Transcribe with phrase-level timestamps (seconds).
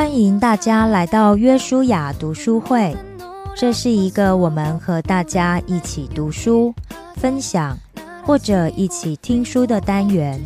[0.00, 2.96] 欢迎大家来到约书亚读书会。
[3.54, 6.74] 这是一个我们和大家一起读书、
[7.16, 7.78] 分享
[8.24, 10.42] 或者一起听书的单元。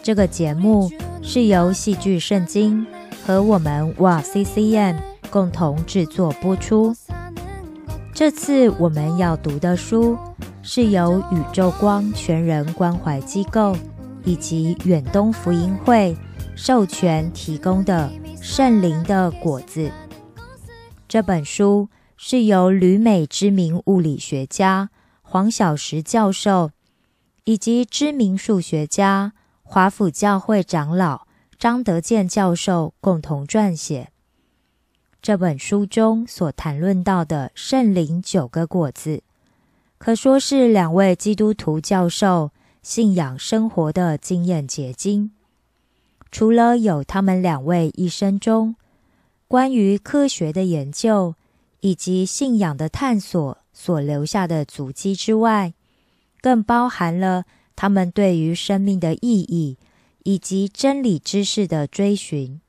[0.00, 0.88] 这个节目
[1.20, 2.86] 是由戏剧圣经
[3.26, 4.94] 和我们哇 C C M
[5.28, 6.94] 共同制作播出。
[8.14, 10.16] 这次我们要读的书
[10.62, 13.76] 是由宇宙光全人关怀机构
[14.22, 16.16] 以及远东福音会
[16.54, 18.08] 授权提供的
[18.50, 19.88] 《圣灵的果子》
[21.06, 21.90] 这本书。
[22.16, 24.90] 是由旅美知名物理学家
[25.22, 26.72] 黄小石教授
[27.44, 34.08] 以及知名数学家华府教会长老张德建教授共同撰写。
[35.22, 39.22] 这本书中所谈论到的圣灵九个果子，
[39.98, 42.50] 可说是两位基督徒教授
[42.82, 45.30] 信仰生活的经验结晶。
[46.30, 48.76] 除了有他们两位一生中
[49.46, 51.34] 关于科学的研究。
[51.80, 55.74] 以及信仰的探索所留下的足迹之外，
[56.40, 57.44] 更包含了
[57.76, 59.78] 他们对于生命的意义
[60.24, 62.60] 以及真理知识的追寻。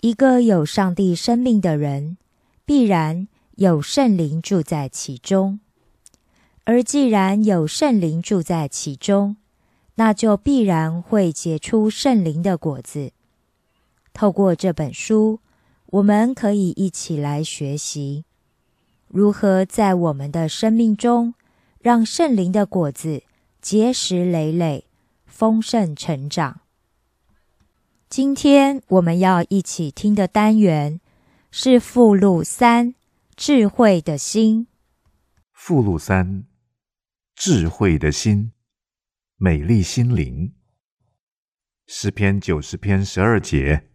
[0.00, 2.16] 一个有上帝生命的人，
[2.64, 5.58] 必然有圣灵住在其中；
[6.64, 9.36] 而既然有圣灵住在其中，
[10.02, 13.12] 那就必然会结出圣灵的果子。
[14.12, 15.38] 透过这本书。
[15.92, 18.24] 我们可以一起来学习
[19.08, 21.34] 如何在我们的生命中
[21.80, 23.24] 让圣灵的果子
[23.60, 24.86] 结实累累、
[25.26, 26.60] 丰盛成长。
[28.08, 30.98] 今天我们要一起听的单元
[31.50, 32.94] 是附录三：
[33.36, 34.66] 智慧的心。
[35.52, 36.44] 附录三：
[37.36, 38.52] 智慧的心，
[39.44, 40.52] 美丽心灵。
[41.88, 43.88] 诗篇九十篇十二节。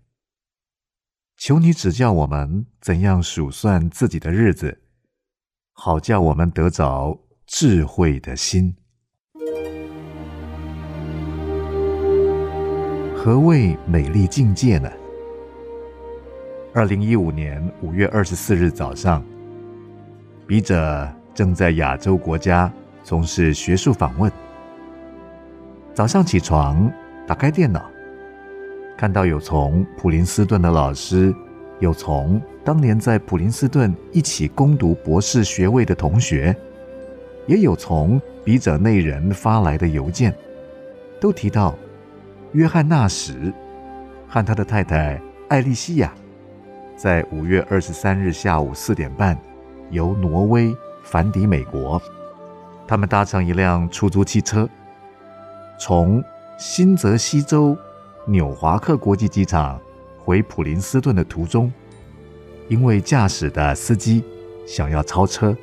[1.38, 4.82] 求你指教我们怎样数算自己的日子，
[5.72, 8.76] 好叫我们得着智慧的心。
[13.16, 14.92] 何谓美丽境界呢？
[16.74, 19.26] 二零一五年五月二十四日早上，
[20.46, 22.70] 笔者正在亚洲国家
[23.02, 24.30] 从事学术访问。
[25.98, 26.94] 早上起床，
[27.26, 27.90] 打开电脑。
[28.96, 31.34] 看到有从普林斯顿的老师，
[31.80, 36.56] 有从当年在普林斯顿一起攻读博士学位的同学，
[37.48, 40.32] 也有从笔者内人发来的邮件，
[41.20, 41.74] 都提到
[42.52, 43.52] 约翰纳什
[44.28, 45.20] 和他的太太
[45.50, 46.14] 艾丽西亚，
[46.96, 49.36] 在五月二十三日下午四点半，
[49.90, 52.00] 由挪威返抵美国。
[52.88, 54.70] 他们搭乘一辆出租汽车，
[55.80, 56.24] 从
[56.58, 57.78] 新泽西州。
[58.30, 59.80] 纽华克国际机场
[60.20, 61.72] 回普林斯顿的途中，
[62.68, 64.22] 因为驾驶的司机
[64.68, 65.56] 想要超车，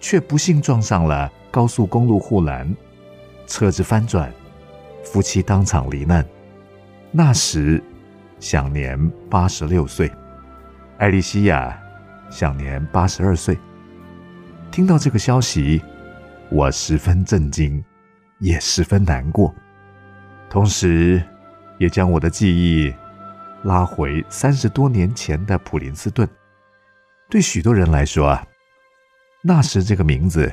[0.00, 2.74] 却不幸撞上了高速公路护栏，
[3.46, 4.32] 车子翻转，
[5.04, 6.26] 夫妻当场罹难。
[7.12, 7.84] 那时
[8.40, 8.98] 享年
[9.28, 10.10] 八十六岁，
[10.96, 11.78] 艾丽西亚
[12.30, 13.58] 享年八十二岁。
[14.70, 15.82] 听到这个消息，
[16.50, 17.84] 我十分震惊，
[18.38, 19.54] 也十分难过，
[20.50, 21.22] 同时。
[21.78, 22.90] 也将我的记忆
[23.62, 26.26] 拉回三十多年前的普林斯顿。
[27.28, 28.42] 对许多人来说啊，
[29.42, 30.50] 那时这个名字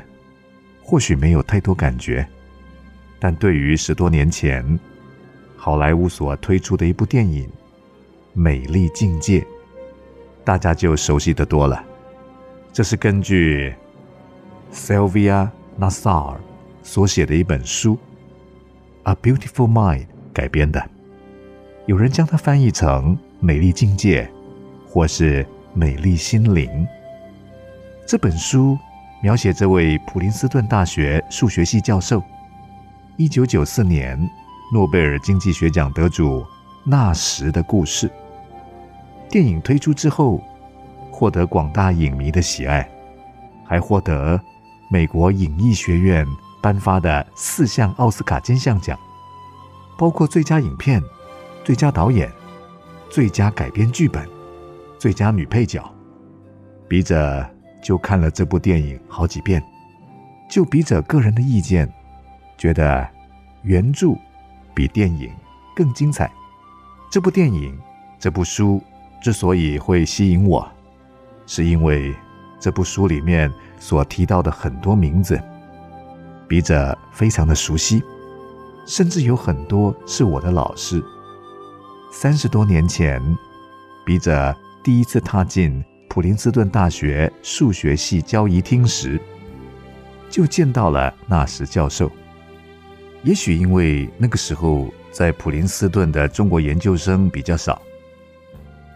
[0.82, 2.28] 或许没有太多感觉，
[3.22, 4.78] 但对于十多年前
[5.56, 7.48] 好莱坞所推出的一部电影
[8.34, 9.40] 《美丽境界》，
[10.44, 11.82] 大家就熟悉的多了。
[12.74, 13.74] 这是根据
[14.74, 16.36] Sylvia Nassar
[16.84, 17.96] 所写的一本书
[19.04, 20.02] 《A Beautiful Mind》
[20.32, 20.84] 改编的。
[21.86, 24.30] 有人将它翻译成“美丽境界”
[24.88, 26.86] 或是“美丽心灵”。
[28.06, 28.78] 这本书
[29.22, 32.22] 描写这位普林斯顿大学数学系教授，
[33.18, 34.20] 一九九四年
[34.74, 36.46] 诺贝尔经济学奖得主
[36.86, 38.12] 纳什的故事。
[39.30, 40.42] 电影推出之后，
[41.12, 42.88] 获得广大影迷的喜爱，
[43.66, 44.40] 还获得
[44.90, 46.26] 美国影艺学院
[46.64, 48.98] 颁发的四项奥斯卡金像奖，
[49.98, 51.04] 包括最佳影片。
[51.66, 52.30] 最佳导演、
[53.10, 54.28] 最佳改编剧本、
[55.00, 55.82] 最佳女配角，
[56.90, 57.50] 笔者
[57.82, 59.64] 就看了这部电影好几遍。
[60.50, 61.90] 就笔者个人的意见，
[62.58, 63.08] 觉得
[63.62, 64.10] 原著
[64.74, 65.32] 比电影
[65.74, 66.30] 更精彩。
[67.10, 67.80] 这部电影、
[68.20, 68.84] 这部书
[69.22, 70.70] 之所以会吸引我，
[71.46, 72.14] 是因为
[72.60, 73.50] 这部书里面
[73.80, 75.42] 所提到的很多名字，
[76.48, 78.04] 笔者非常的熟悉，
[78.86, 81.04] 甚至有很多是我的老师。
[82.12, 83.22] 三十多年前，
[84.06, 89.20] 笔者第一次踏进普林斯顿大学数学系交谊厅时，
[90.30, 92.12] 就见到了纳什教授。
[93.24, 97.82] 也许因为那个时候在普林斯顿的中国研究生比较少，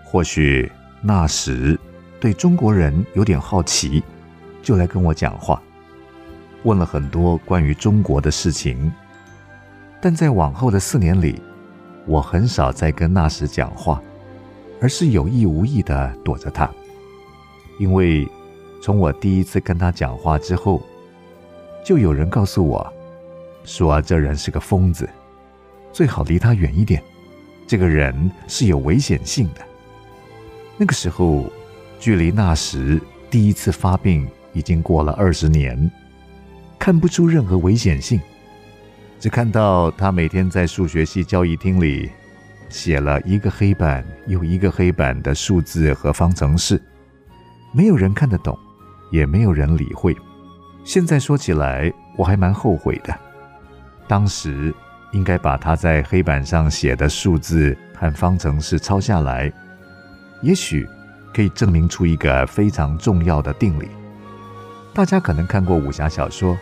[0.03, 0.71] 或许
[1.01, 1.79] 那时
[2.19, 4.03] 对中国人有点好奇，
[4.61, 5.61] 就来跟我讲话，
[6.67, 8.91] 问了很多关于中国的事情。
[10.01, 11.41] 但在往后的四年里，
[12.05, 14.01] 我很少再跟纳什讲话，
[14.81, 16.69] 而是有意无意的躲着他，
[17.79, 18.27] 因为
[18.81, 20.83] 从我第一次跟他讲话之后，
[21.85, 22.93] 就有人告诉我。
[23.63, 25.09] 说这人是个疯子，
[25.91, 27.01] 最好离他远一点。
[27.65, 29.61] 这个人是有危险性的。
[30.77, 31.45] 那个时候，
[31.99, 35.91] 距离纳什第一次发病已经过了二十年，
[36.79, 38.19] 看不出任何危险性，
[39.19, 42.09] 只看到他每天在数学系交易厅里
[42.69, 46.81] 写了一个黑板又一个黑板的数字和方程式，
[47.73, 48.57] 没有人看得懂，
[49.11, 50.15] 也没有人理会。
[50.83, 53.13] 现在说起来，我还蛮后悔的。
[54.07, 54.73] 当时
[55.11, 59.51] 应该把他在黑板上写的数字和方程式抄下来，
[60.41, 60.87] 也许
[61.33, 63.89] 可以证明出一个非常重要的定理。
[64.93, 66.57] 大家可能看过武侠小说，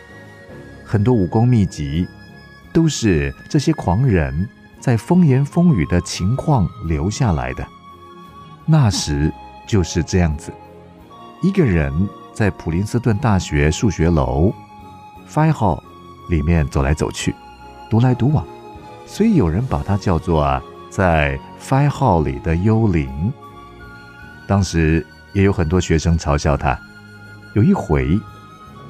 [0.85, 2.07] 很多武功秘籍
[2.71, 4.47] 都是这些狂人
[4.79, 7.65] 在风言风语的情况留下来的。
[8.65, 9.33] 那时
[9.67, 10.53] 就是这样子，
[11.41, 11.91] 一个人
[12.33, 14.53] 在普林斯顿大学数学楼
[15.27, 15.83] Five 号。
[16.27, 17.35] 里面走来走去，
[17.87, 18.43] 独来独往，
[19.05, 20.59] 所以有人把他叫做啊，
[20.89, 23.31] 在 Five 号里的幽灵。
[24.47, 26.75] 当时也有很多学生嘲笑他。
[27.53, 28.19] 有一回，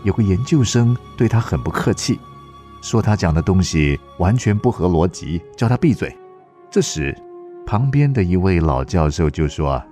[0.05, 2.19] 有个研究生对他很不客气，
[2.79, 6.15] 说他讲的东西完全不合逻辑，叫他闭嘴。
[6.69, 7.17] 这时，
[7.65, 9.83] 旁边的一位老教授就说：“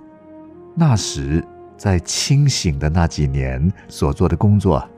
[0.76, 1.44] 那时
[1.76, 4.88] 在清醒的那几年所做的工作。”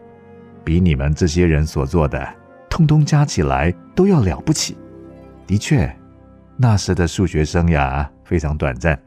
[0.63, 2.29] 比你们这些人所做的，
[2.69, 4.77] 通通加起来都要了不起。
[5.47, 5.91] 的确，
[6.59, 9.01] 那时的数学生涯非常短暂。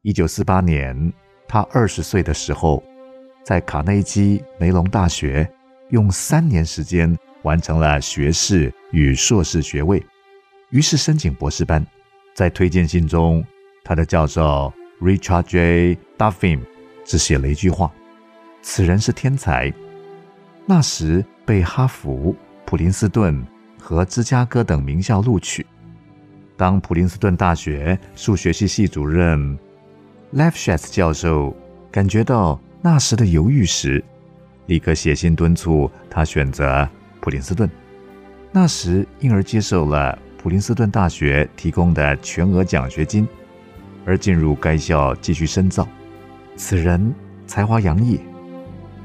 [0.00, 1.12] 一九四八年，
[1.46, 2.82] 他二十岁的时候，
[3.42, 5.48] 在卡内基梅隆大学
[5.90, 10.04] 用三年时间完成了学士与硕士学位，
[10.70, 11.84] 于是申请博士班。
[12.34, 13.44] 在推荐信中，
[13.84, 15.98] 他的教授 Richard J.
[16.16, 16.60] Duffin
[17.04, 17.92] 只写了一句话
[18.62, 19.72] ：“此人是天才。”
[20.64, 22.34] 那时被哈佛、
[22.64, 23.44] 普林斯顿
[23.78, 25.66] 和芝加哥等名校录取。
[26.56, 29.58] 当普林斯顿大学数学系系主任
[30.30, 31.54] l e f s h a t 教授
[31.90, 34.02] 感觉到那时的犹豫时，
[34.66, 36.86] 立刻写信敦促他选择
[37.20, 37.70] 普林斯顿。
[38.50, 43.26] 那时因而接受了普林斯顿大学提供的全额奖学金，
[44.04, 45.86] 而进入该校继续深造。
[46.56, 47.14] 此人
[47.46, 48.20] 才华洋溢。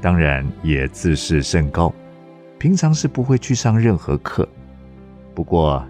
[0.00, 1.94] 当然也自视甚高，
[2.58, 4.48] 平常是不会去上任何课。
[5.36, 5.86] 不过，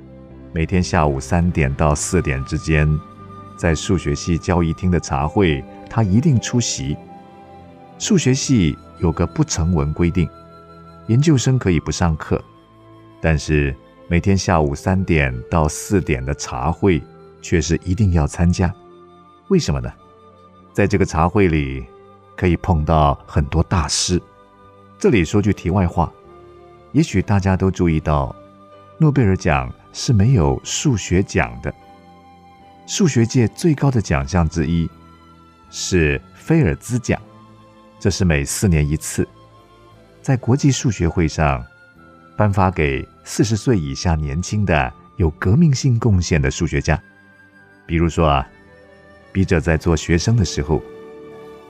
[0.52, 2.86] 每天下午三点到四点之间，
[3.58, 6.94] 在数学系交易厅的茶会，他一定出席。
[7.98, 10.28] 数学系有个不成文规定，
[11.08, 12.43] 研究生可以不上课，
[13.20, 13.74] 但是
[14.08, 17.02] 每天下午三点到四点的茶会
[17.43, 18.74] 却是一定要参加。
[19.48, 19.93] 为什么呢？
[20.72, 21.84] 在这个茶会里。
[22.38, 24.22] 可以碰到很多大师。
[24.96, 26.12] 这里说句题外话，
[26.93, 28.32] 也许大家都注意到，
[28.96, 31.74] 诺贝尔奖是没有数学奖的。
[32.86, 34.88] 数学界最高的奖项之一
[35.69, 37.20] 是菲尔兹奖，
[38.00, 39.26] 这是每四年一次，
[40.22, 41.64] 在国际数学会上
[42.36, 47.00] 颁发给四十岁以下年轻的有革命性贡献的数学家。
[47.86, 48.48] 比如说啊，
[49.32, 50.81] 笔者在做学生的时候。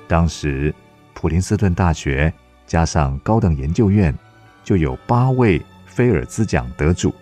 [0.07, 0.75] 当时，
[1.15, 2.33] 普林斯顿大学
[2.67, 4.15] 加上高等研究院，
[4.65, 7.15] 就有八位菲尔兹奖得主。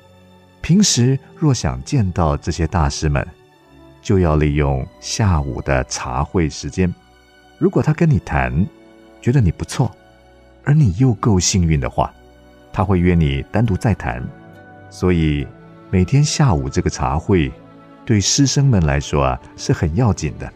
[0.61, 3.27] 平时若想见到这些大师们，
[4.03, 6.93] 就要利用下午的茶会时间。
[7.59, 8.67] 如果他跟你谈，
[9.27, 9.91] 觉得你不错，
[10.63, 12.15] 而你又够幸运的话，
[12.73, 14.23] 他会约你单独再谈。
[14.89, 15.45] 所以，
[15.91, 17.51] 每天下午这个茶会，
[18.05, 20.49] 对师生们来说啊是很要紧的。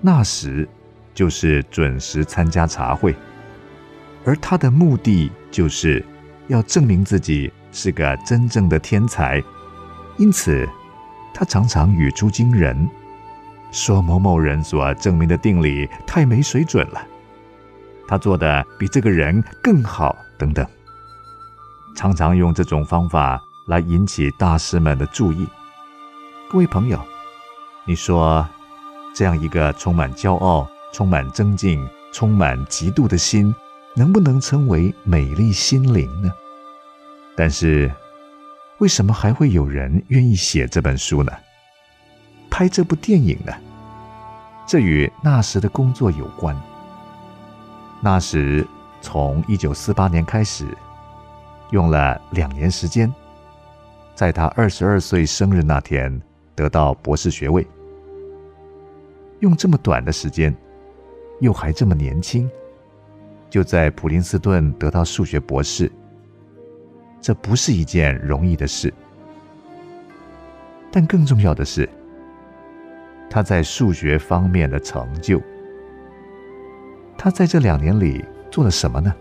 [0.00, 0.68] 那时。
[1.12, 3.14] 就是准时参加茶会，
[4.24, 6.04] 而他的目的就是
[6.48, 9.40] 要证明自己是个真正的天才，
[10.18, 10.68] 因此
[11.32, 12.88] 他常常语出惊人，
[13.70, 17.06] 说某某人所证明的定理太没水准了，
[18.06, 20.66] 他做的比这个人更好等等，
[21.96, 25.46] 常常用这种方法来引起大师们的注意。
[26.50, 27.00] 各位朋友，
[27.86, 28.46] 你说？
[29.16, 33.54] 这样一个充满骄傲、充满增进、充满嫉妒的心，
[33.94, 36.32] 能不能称为美丽心灵呢？
[37.36, 37.92] 但是，
[38.78, 41.32] 为什么还会有人愿意写这本书呢？
[42.50, 43.52] 拍这部电影呢？
[44.66, 46.60] 这与那时的工作有关。
[48.04, 48.62] 那时
[49.00, 50.66] 从一九四八年开始，
[51.70, 53.10] 用了两年时间，
[54.14, 56.20] 在他二十二岁生日那天
[56.54, 57.66] 得到博士学位。
[59.40, 60.54] 用这么短的时间，
[61.40, 62.46] 又还这么年轻，
[63.48, 65.90] 就在普林斯顿得到数学博士，
[67.22, 68.92] 这不是一件容易的事。
[70.92, 71.88] 但更重要的是，
[73.30, 75.40] 他在数学方面的成就。
[77.16, 79.14] 他在这两年里做了什么呢？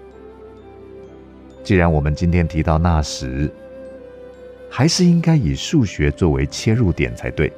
[1.63, 3.50] 既然我们今天提到纳什，
[4.69, 7.51] 还是应该以数学作为切入点才对。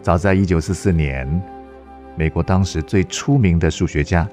[0.00, 1.26] 早在一九四四年，
[2.16, 4.28] 美国当时最出名的数学家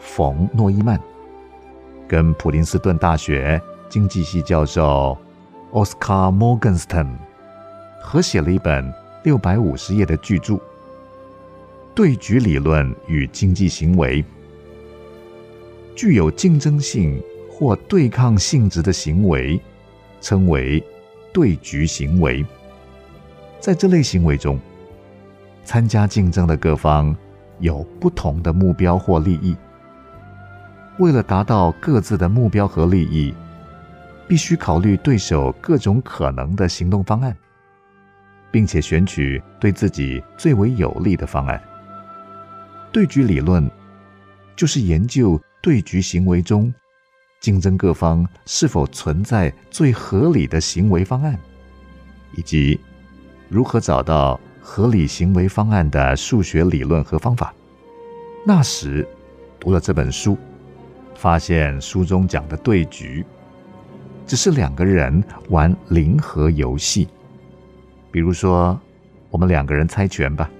[0.00, 0.98] 冯诺依曼，
[2.08, 5.16] 跟普林斯顿大学经济系教授
[5.72, 7.06] 奥斯卡·摩根斯坦
[8.02, 8.92] 合写了一本
[9.22, 10.54] 六百五十页的巨著
[11.98, 14.22] 《对局理论与经济行为》。
[15.96, 19.60] 具有竞争性或对抗性质的行为，
[20.20, 20.80] 称为
[21.32, 22.46] 对局行为。
[23.58, 24.60] 在这类行为中，
[25.64, 27.16] 参加竞争的各方
[27.58, 29.56] 有不同的目标或利益。
[31.00, 33.34] 为了达到各自的目标和利益，
[34.28, 37.36] 必须考虑对手各种可能的行动方案，
[38.52, 41.60] 并且选取对自己最为有利的方案。
[42.92, 43.70] 对局理论
[44.56, 46.72] 就是研究对局行为中
[47.40, 51.38] 竞争各方是否存在最合理的行为方案，
[52.34, 52.78] 以及。
[53.50, 57.54] 如何找到合理行为方案的数学理论和方法？
[58.44, 59.08] 那时
[59.58, 60.36] 读了这本书，
[61.14, 63.24] 发现书中讲的对局，
[64.26, 67.08] 只是两个人玩零和游戏。
[68.10, 68.78] 比如说，
[69.30, 70.50] 我们两个人猜拳吧，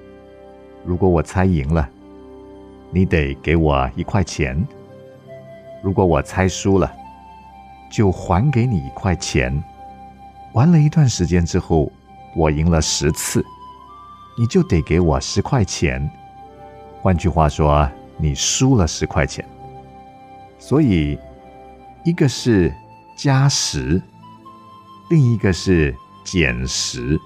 [0.87, 1.87] 如果我猜赢了，
[2.91, 4.57] 你得给我一块钱；
[5.83, 6.93] 如果我猜输了，
[7.91, 9.63] 就还给你一块钱。
[10.53, 11.91] 玩了一段时间之后。
[12.37, 13.45] 我赢了十次，
[14.39, 16.09] 你就得给我十块钱。
[17.01, 19.45] 换句话说，你输了十块钱。
[20.59, 21.19] 所以，
[22.05, 22.73] 一个是
[23.17, 24.01] 加十，
[25.09, 27.19] 另一个是减十，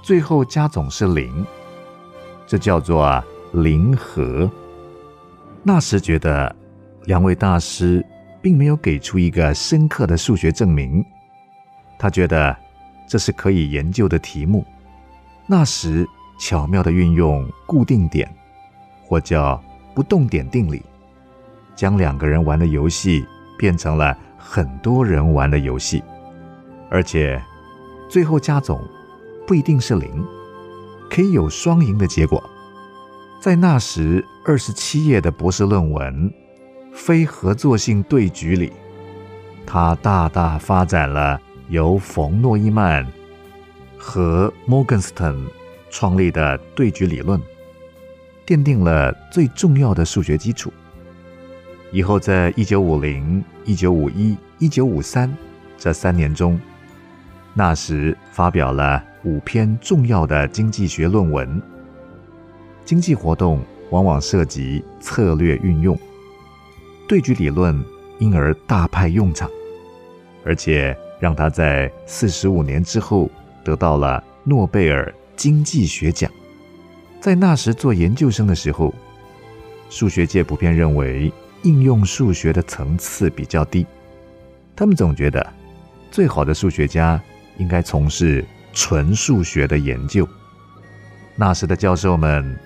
[0.00, 1.44] 最后加总是零，
[2.46, 3.22] 这叫做
[3.52, 4.50] 零和。
[5.62, 6.54] 那时觉得
[7.04, 8.04] 两位大师
[8.40, 11.04] 并没有给出一个深刻的数学证明，
[11.98, 12.56] 他觉得。
[13.08, 14.64] 这是可以研究的题目。
[15.46, 16.06] 那时
[16.38, 18.26] 巧妙的运用固定点，
[19.04, 20.80] 或叫不动点定理，
[21.76, 23.22] 将两个人玩的游戏
[23.58, 26.02] 变成了很多人玩的游戏，
[26.88, 27.38] 而且
[28.08, 28.80] 最后加总
[29.46, 30.24] 不一定是零，
[31.10, 32.42] 可以有双赢的结果。
[33.42, 36.30] 在那时二十七页的博士论文
[36.92, 38.72] 《非合作性对局》里，
[39.66, 41.40] 他大大发展了。
[41.68, 43.04] 由冯诺依曼
[43.98, 45.36] 和摩根斯坦
[45.90, 47.40] 创立的对局理论，
[48.46, 50.72] 奠定了最重要的数学基础。
[51.90, 55.36] 以后，在一九五零、一九五一、一九五三
[55.76, 56.60] 这三年中，
[57.54, 61.60] 那时发表了五篇重要的经济学论文。
[62.84, 65.98] 经济活动往往涉及策略运用，
[67.08, 67.84] 对局理论
[68.18, 69.50] 因而大派用场，
[70.44, 70.96] 而且。
[71.22, 73.30] 让他在四十五年之后
[73.62, 76.28] 得到了诺贝尔经济学奖。
[77.20, 78.92] 在那时做研究生的时候，
[79.88, 83.86] 数学界普遍认为应用数学的层次比较低，
[84.74, 85.52] 他们总觉得
[86.10, 87.22] 最好的数学家
[87.56, 90.28] 应该从事纯数学的研究。
[91.36, 92.58] 那时的教授们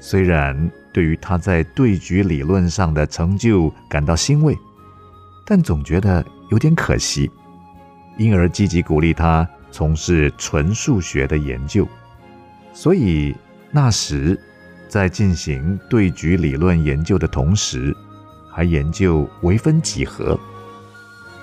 [0.00, 4.56] 虽然对于他在对局理论上的成就感到欣慰，
[5.44, 7.30] 但总觉得有点可惜。
[8.16, 11.86] 因而积极鼓励他从事纯数学的研究，
[12.72, 13.34] 所以
[13.70, 14.36] 那时
[14.88, 17.94] 在进行对局理论研究的同时，
[18.50, 20.38] 还研究微分几何。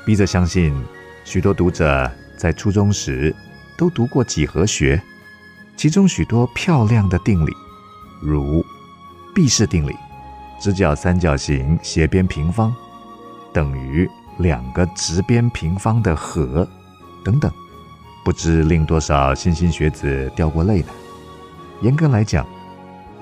[0.05, 0.75] 笔者相信，
[1.23, 3.33] 许多读者在初中时
[3.77, 5.01] 都读过几何学，
[5.77, 7.53] 其中许多漂亮的定理，
[8.25, 8.65] 如
[9.33, 9.95] 毕氏定理，
[10.59, 12.75] 直角三角形斜边平方
[13.53, 14.09] 等于。
[14.39, 16.67] 两个直边平方的和，
[17.23, 17.49] 等等，
[18.25, 20.87] 不知令多少莘莘学子掉过泪呢。
[21.79, 22.45] 严格来讲，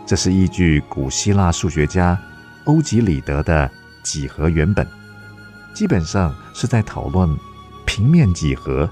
[0.08, 2.20] 这是依据古希腊数学家
[2.66, 3.70] 欧几里得的
[4.04, 4.88] 几何原本，
[5.76, 7.30] 基本上是在讨论
[7.86, 8.90] 平面几何。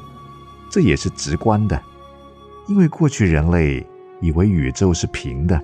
[0.69, 1.81] 这也是直观的，
[2.67, 3.83] 因为过去人类
[4.21, 5.59] 以为宇宙是平的。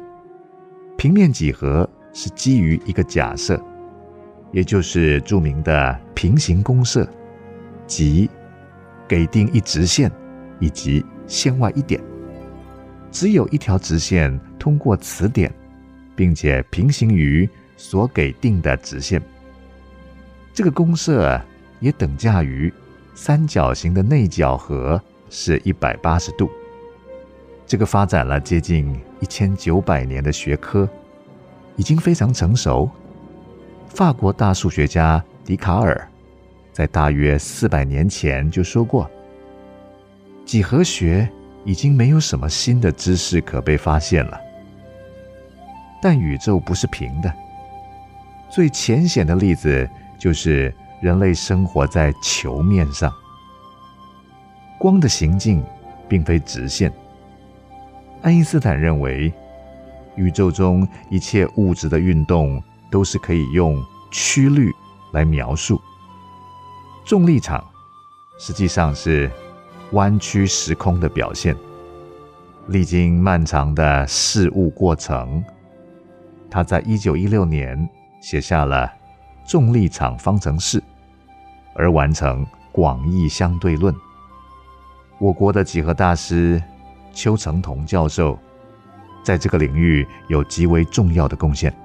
[0.98, 3.62] 平面几何是基于一个假设，
[4.52, 7.08] 也就是著名的平行公设，
[7.86, 8.28] 即
[9.08, 10.12] 给定一直线
[10.60, 12.02] 以及线外一点，
[13.12, 15.54] 只有一条直线通过此点，
[16.16, 19.22] 并且平行于所给定的直线。
[20.52, 21.40] 这个公设
[21.80, 22.74] 也等价于。
[23.20, 25.02] 三角形的内角和
[25.32, 26.48] 是一百八十度。
[27.66, 30.88] 这个发展了接近一千九百年的学科，
[31.76, 32.90] 已经非常成熟。
[33.88, 36.08] 法国大数学家笛卡尔
[36.72, 39.10] 在大约四百年前就说过
[40.46, 41.30] ：“几何学
[41.66, 44.40] 已经没有什么新的知识可被发现了。”
[46.02, 47.34] 但宇宙不是平的。
[48.50, 50.74] 最浅显的例子就是。
[51.00, 53.14] 人类生活在球面上，
[54.80, 55.64] 光的行进
[56.10, 56.92] 并非直线。
[58.22, 59.32] 爱因斯坦认为，
[60.16, 63.82] 宇宙中一切物质的运动都是可以用
[64.12, 64.72] 曲率
[65.14, 65.80] 来描述。
[67.06, 67.64] 重力场
[68.38, 69.32] 实际上是
[69.92, 71.56] 弯曲时空的表现。
[72.68, 75.42] 历经漫长的事物过程，
[76.50, 77.88] 他在一九一六年
[78.22, 78.92] 写下了。
[79.50, 80.84] 重力场方程式，
[81.74, 83.96] 而完成广义相对论。
[85.20, 86.62] 我国的几何大师
[87.18, 88.38] 邱成桐教授，
[89.24, 91.76] 在这个领域有极为重要的贡献。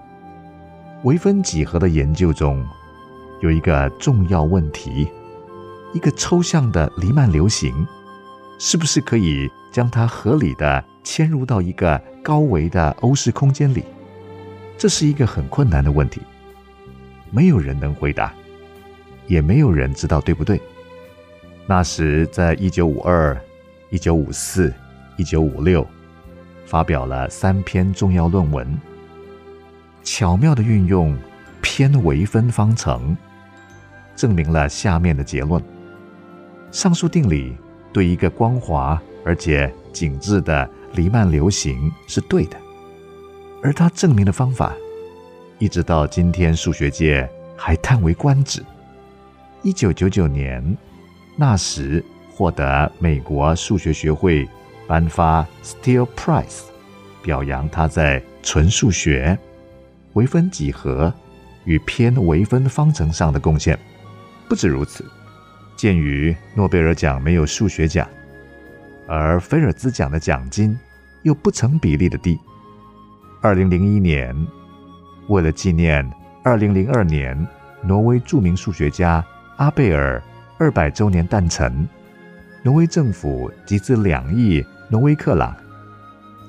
[1.05, 2.63] 微分几何的研究中，
[3.41, 5.09] 有一个重要问题：
[5.95, 7.75] 一个抽象的黎曼流形，
[8.59, 13.83] 是不是可以将它合理的嵌入到一个高维的欧式空间里？
[14.77, 16.21] 这是一个很困难的问题。
[17.31, 18.35] 没有人能回答，
[19.29, 20.61] 也没有人知道对不对。
[21.67, 23.35] 那时，在一九五二、
[23.89, 24.71] 一九五四、
[25.17, 25.87] 一九五六，
[26.65, 28.67] 发表了三篇重要论文，
[30.03, 31.17] 巧妙的运用
[31.61, 33.17] 偏微分方程，
[34.17, 35.63] 证明了下面的结论：
[36.71, 37.57] 上述定理
[37.93, 42.57] 对一个光滑而且紧致的黎曼流形是对的，
[43.63, 44.75] 而他证明的方法。
[45.59, 48.65] 一直到今天，数学界还叹为观止。
[49.63, 50.77] 一九九九年，
[51.37, 52.03] 纳什
[52.35, 54.49] 获得美国数学学会
[54.87, 56.63] 颁发 Steel Prize，
[57.23, 59.39] 表扬他在纯数学、
[60.15, 61.13] 微分几何
[61.65, 63.79] 与偏微分方程上的贡献。
[64.49, 65.05] 不止如此，
[65.77, 68.07] 鉴于诺贝尔奖没有数学奖，
[69.09, 70.79] 而菲尔兹奖的奖金
[71.23, 72.39] 又不成比例的低，
[73.41, 74.35] 二零零一年。
[75.29, 76.05] 为了纪念
[76.43, 77.49] 2002年
[77.83, 79.25] 挪威著名数学家
[79.57, 80.21] 阿贝尔
[80.59, 81.89] 二百周年诞辰，
[82.65, 85.53] 挪威政府集资两亿挪威克朗，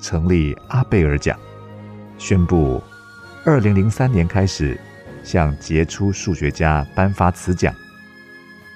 [0.00, 1.36] 成立阿贝尔奖，
[2.18, 2.80] 宣布
[3.44, 4.78] 2003年开始
[5.24, 7.74] 向杰出数学家颁发此奖。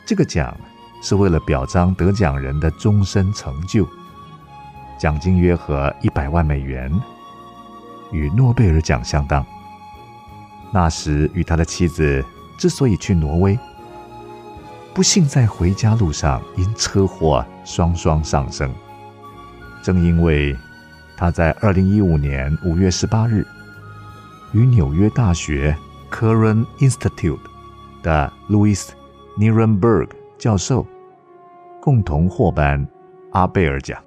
[0.05, 0.53] 这个奖
[1.01, 3.89] 是为了表彰得奖人的终身成就，
[4.99, 6.93] 奖金约合一百万美元，
[8.11, 9.47] 与诺贝尔奖相当。
[10.73, 12.25] 那时，与他的妻子
[12.59, 13.57] 之所以去挪威，
[14.99, 18.69] 不幸在回家路上因车祸双双丧生。
[19.81, 20.57] 正因为
[21.17, 23.47] 他在二零一五年五月十八日
[24.51, 25.73] 与纽约大学
[26.11, 27.39] Curran Institute
[28.03, 28.89] 的 Louis
[29.39, 30.85] Nirenberg 教授
[31.81, 32.85] 共同获颁
[33.31, 34.03] 阿贝尔奖，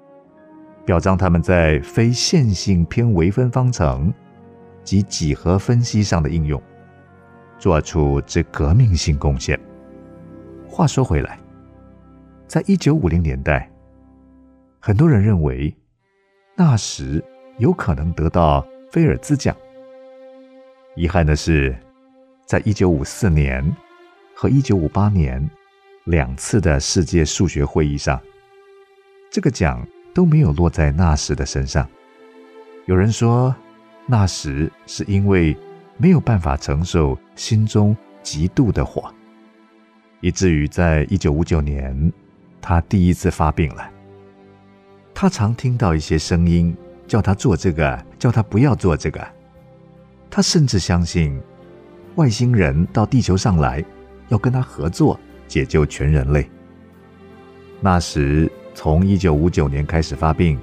[0.84, 4.12] 表彰他们在非线性偏微分方程。
[4.84, 6.62] 及几何分析上的应用，
[7.58, 9.58] 做出之革命性贡献。
[10.72, 11.38] 话说回来，
[12.48, 13.70] 在一九五零年代，
[14.80, 15.76] 很多人认为
[16.56, 17.22] 那时
[17.58, 19.54] 有可能得到菲尔兹奖。
[20.96, 21.76] 遗憾的是，
[22.46, 23.62] 在一九五四年
[24.34, 25.46] 和一九五八年
[26.04, 28.18] 两次的世界数学会议上，
[29.30, 31.86] 这个奖都没有落在纳什的身上。
[32.86, 33.54] 有人说。
[34.04, 35.56] 那时是因为
[35.96, 39.14] 没有办法承受心中极度的火，
[40.22, 42.12] 以至于在一九五九年，
[42.60, 43.90] 他第一次发病了。
[45.12, 46.74] 他常听到一些声音
[47.08, 49.20] 叫他做这个，叫他不要做这个。
[50.30, 51.38] 他甚至相信
[52.14, 53.84] 外星人到地球上来，
[54.28, 56.48] 要跟他合作解救全人类。
[57.80, 60.56] 那时从一九五九年开始发病，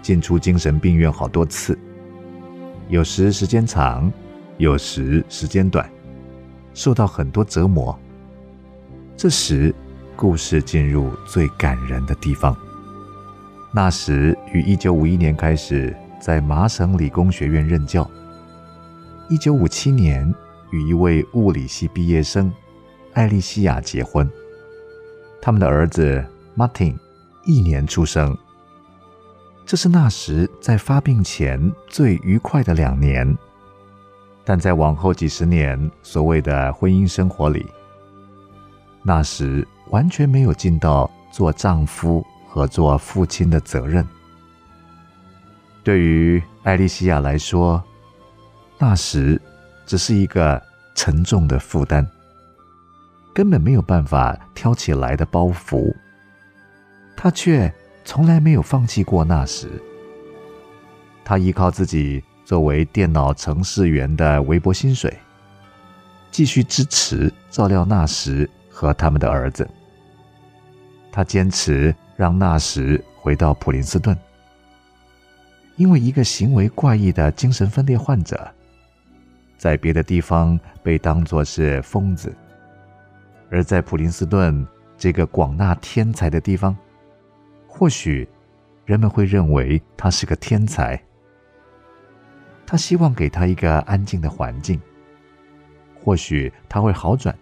[0.00, 1.78] 进出精神病院好多次，
[2.88, 4.10] 有时时间长，
[4.56, 5.86] 有时时间短，
[6.72, 7.96] 受到很多折磨。
[9.22, 9.72] 这时，
[10.16, 12.56] 故事进入最感人的地方。
[13.70, 18.10] 那时，于一九五一年开始在麻省理工学院任教。
[19.28, 20.34] 一九五七年，
[20.72, 22.52] 与一位物理系毕业生
[23.12, 24.28] 艾丽西亚结婚。
[25.40, 26.24] 他们的儿子
[26.56, 26.96] Martin
[27.44, 28.36] 一年出生。
[29.64, 33.38] 这是那时在发病前最愉快的两年，
[34.44, 37.64] 但在往后几十年所谓的婚姻生活里，
[39.02, 44.06] 那时完全没有尽到做丈夫和做父亲的责任。
[45.82, 47.82] 对于艾丽西亚来说，
[48.78, 49.40] 那时
[49.84, 50.62] 只是一个
[50.94, 52.06] 沉重的负担，
[53.34, 55.94] 根本没有办法挑起来的包袱，
[57.16, 57.72] 她却。
[58.04, 59.80] 从来没有放弃过那时，
[61.24, 65.16] 他依靠自己作为电脑程序员的微薄薪水，
[66.32, 69.68] 继续支持照料那时和他们的儿子。
[71.12, 74.16] 他坚持让纳什回到普林斯顿，
[75.76, 78.50] 因为一个行为怪异的精神分裂患者，
[79.58, 82.34] 在别的地方被当作是疯子，
[83.50, 86.74] 而在普林斯顿这个广纳天才的地方。
[87.66, 88.26] 或许
[88.84, 91.00] 人们会认为他是个天才。
[92.66, 94.80] 他希望给他一个安静的环境。
[96.02, 97.36] 或许他会好转。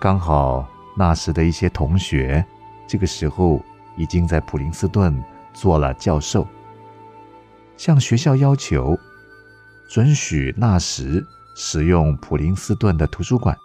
[0.00, 2.44] 刚好那时的一些同学，
[2.86, 3.60] 这个时候
[3.96, 6.46] 已经在普林斯顿做了教授，
[7.76, 8.96] 向学校要求
[9.88, 13.56] 准许那时使用普林斯顿的图书馆，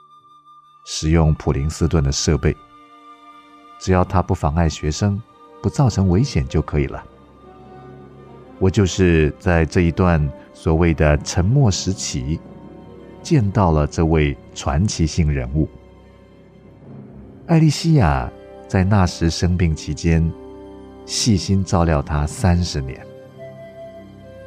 [0.86, 2.56] 使用普林斯顿的设备。
[3.80, 5.22] 只要他不妨碍学生，
[5.62, 7.04] 不造成危险就可以了。
[8.58, 12.40] 我就是在这一段所谓的沉默时期，
[13.22, 15.70] 见到了这位传奇性人物——
[17.48, 18.32] 艾丽西亚。
[18.66, 20.32] 在那时生病期间，
[21.06, 23.00] 细心照料他三十年。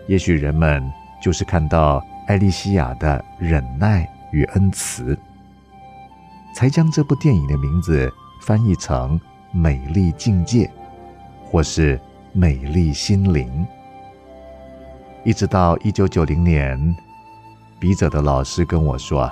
[0.09, 0.83] 也许人们
[1.23, 5.17] 就是看到艾丽西亚的忍耐与恩慈，
[6.57, 8.13] 才将这部电影的名字。
[8.41, 9.21] 翻译成
[9.53, 10.71] “美丽境界”
[11.45, 12.01] 或是
[12.33, 13.67] “美丽心灵”。
[15.25, 16.97] 一直到一九九零年，
[17.79, 19.31] 笔者的老师跟我说，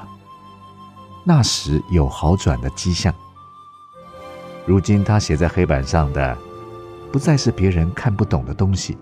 [1.25, 3.15] 那时有好转的迹象。
[4.67, 6.37] 如今他写在黑板上的，
[7.13, 8.97] 不再是别人看不懂的东西。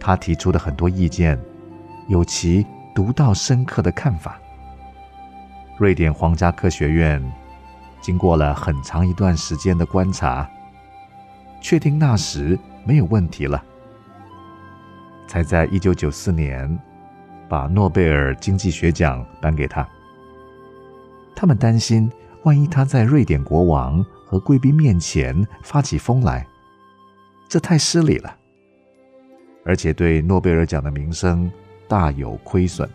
[0.00, 1.38] 他提出的很多意见，
[2.08, 4.38] 有其独到深刻的看法。
[5.78, 7.22] 瑞典皇家科学院。
[8.00, 10.46] 经过了很长一段时间的观察，
[11.62, 13.64] 确定那时没有问题了，
[15.26, 16.78] 才在一九九四年
[17.48, 19.88] 把诺贝尔经济学奖颁给他。
[21.34, 26.44] 他们担心，万一他在瑞典国王和贵宾面前发起疯来，
[27.48, 28.36] 这太失礼了，
[29.64, 31.48] 而且对诺贝尔奖的名声
[31.86, 32.90] 大有亏损。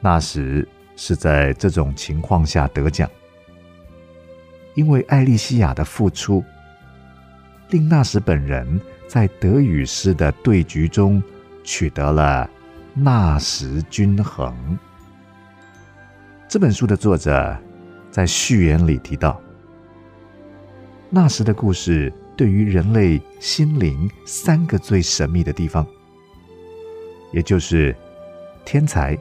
[0.00, 0.68] 那时。
[0.94, 3.10] 是在这种情况下得奖，
[4.74, 6.44] 因为艾丽西亚的付出，
[7.70, 11.20] 令纳什本人在德语诗的对局中
[11.64, 12.48] 取得了
[12.94, 14.54] 纳什均衡。
[16.46, 17.56] 这本书的作者
[18.12, 19.40] 在序言里提到，
[21.10, 25.84] 纳什的故事对于人类心灵三个最神秘的地方，
[27.32, 27.96] 也就是
[28.64, 29.18] 天才。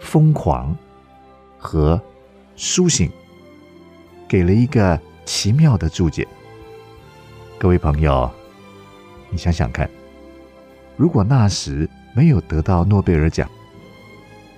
[0.00, 0.76] 疯狂
[1.58, 2.00] 和
[2.54, 3.10] 苏醒，
[4.28, 6.26] 给了一个奇妙的注解。
[7.58, 8.30] 各位朋友，
[9.28, 9.90] 你想想看，
[10.96, 13.50] 如果那时没有得到诺贝尔奖，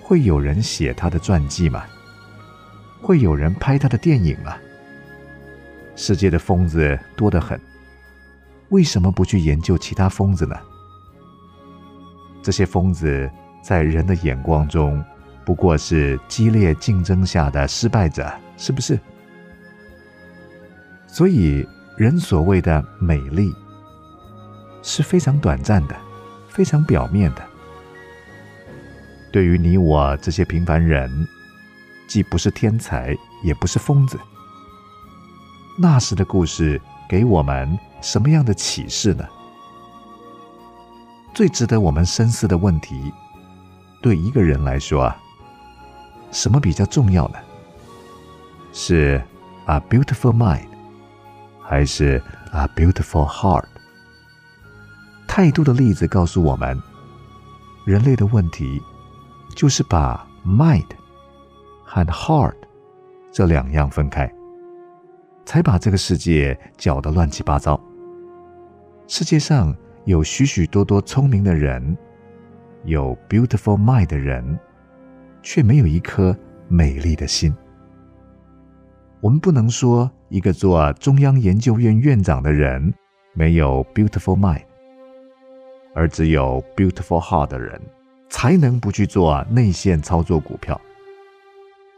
[0.03, 1.87] 会有人写他的传记吗？
[3.03, 4.57] 会有人拍他的电影吗？
[5.97, 7.61] 世界的疯子多得很，
[8.69, 10.57] 为什么不去研究其他疯子呢？
[12.43, 13.31] 这些疯子
[13.63, 15.03] 在人的眼光中。
[15.43, 18.97] 不过是激烈竞争下的失败者，是不是？
[21.09, 23.53] 所以，人所谓的美丽
[24.81, 25.97] 是非常短暂的，
[26.49, 27.43] 非常表面的。
[29.33, 31.27] 对于你我这些平凡人，
[32.11, 34.18] 既不是天才，也不是疯子。
[35.79, 39.25] 那时的故事给我们什么样的启示呢？
[41.33, 43.12] 最值得我们深思的问题，
[44.03, 45.16] 对一个人来说啊。
[46.33, 47.38] 什么比较重要呢？
[48.73, 49.23] 是
[49.66, 50.66] a beautiful mind，
[51.62, 52.20] 还是
[52.51, 53.66] a beautiful heart？
[55.29, 56.77] 太多的例子告诉我们，
[57.85, 58.83] 人类的问题
[59.55, 60.87] 就是把 mind
[61.92, 62.55] 和 heart
[63.33, 64.33] 这两样分开，
[65.44, 67.81] 才把这个世界搅得乱七八糟。
[69.09, 69.74] 世界上
[70.05, 71.98] 有许许多多聪明的人，
[72.85, 74.57] 有 beautiful mind 的人，
[75.42, 76.37] 却没有一颗
[76.68, 77.53] 美丽的心。
[79.20, 82.94] 我们不能说一个做中央研究院院长的人
[83.33, 84.62] 没有 beautiful mind，
[85.92, 87.83] 而只有 beautiful heart 的人
[88.29, 90.81] 才能不去做内线操作股票，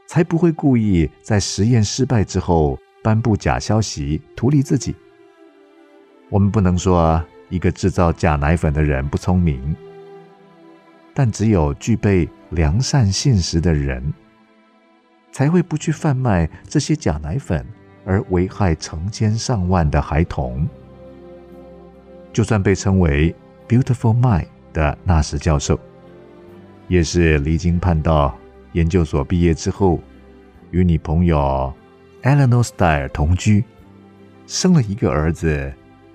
[0.06, 4.94] 才不会故意在实验失败之后颁布假消息图利自己。
[6.28, 9.76] 我们不能说一个制造假奶粉的人不聪明，
[11.12, 14.12] 但只有具备良善信实的人，
[15.30, 17.66] 才会不去贩卖这些假奶粉
[18.04, 20.66] 而危害成千上万的孩童。
[22.32, 23.34] 就算被称为
[23.68, 25.78] “beautiful mind” 的纳什教授，
[26.88, 28.34] 也是离经叛道，
[28.72, 30.00] 研究所毕业之后，
[30.70, 31.72] 与女朋友
[32.22, 33.64] Eleanor Style 同居，
[34.46, 35.72] 生了一个儿子。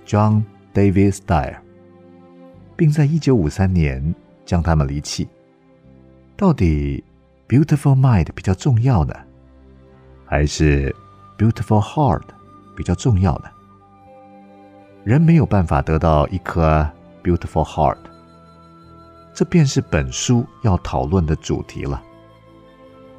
[0.08, 0.44] John
[0.74, 1.58] David Style，
[2.78, 4.16] 并在一九五三年
[4.46, 5.28] 将他们离弃。
[6.38, 7.04] 到底
[7.46, 9.14] Beautiful Mind 比较重要呢，
[10.26, 10.96] 还是
[11.38, 12.22] Beautiful Heart
[12.74, 13.50] 比较重要呢？
[15.04, 16.90] 人没有办法得到一颗
[17.22, 17.98] Beautiful Heart，
[19.34, 22.02] 这便是本书要讨论的主题了。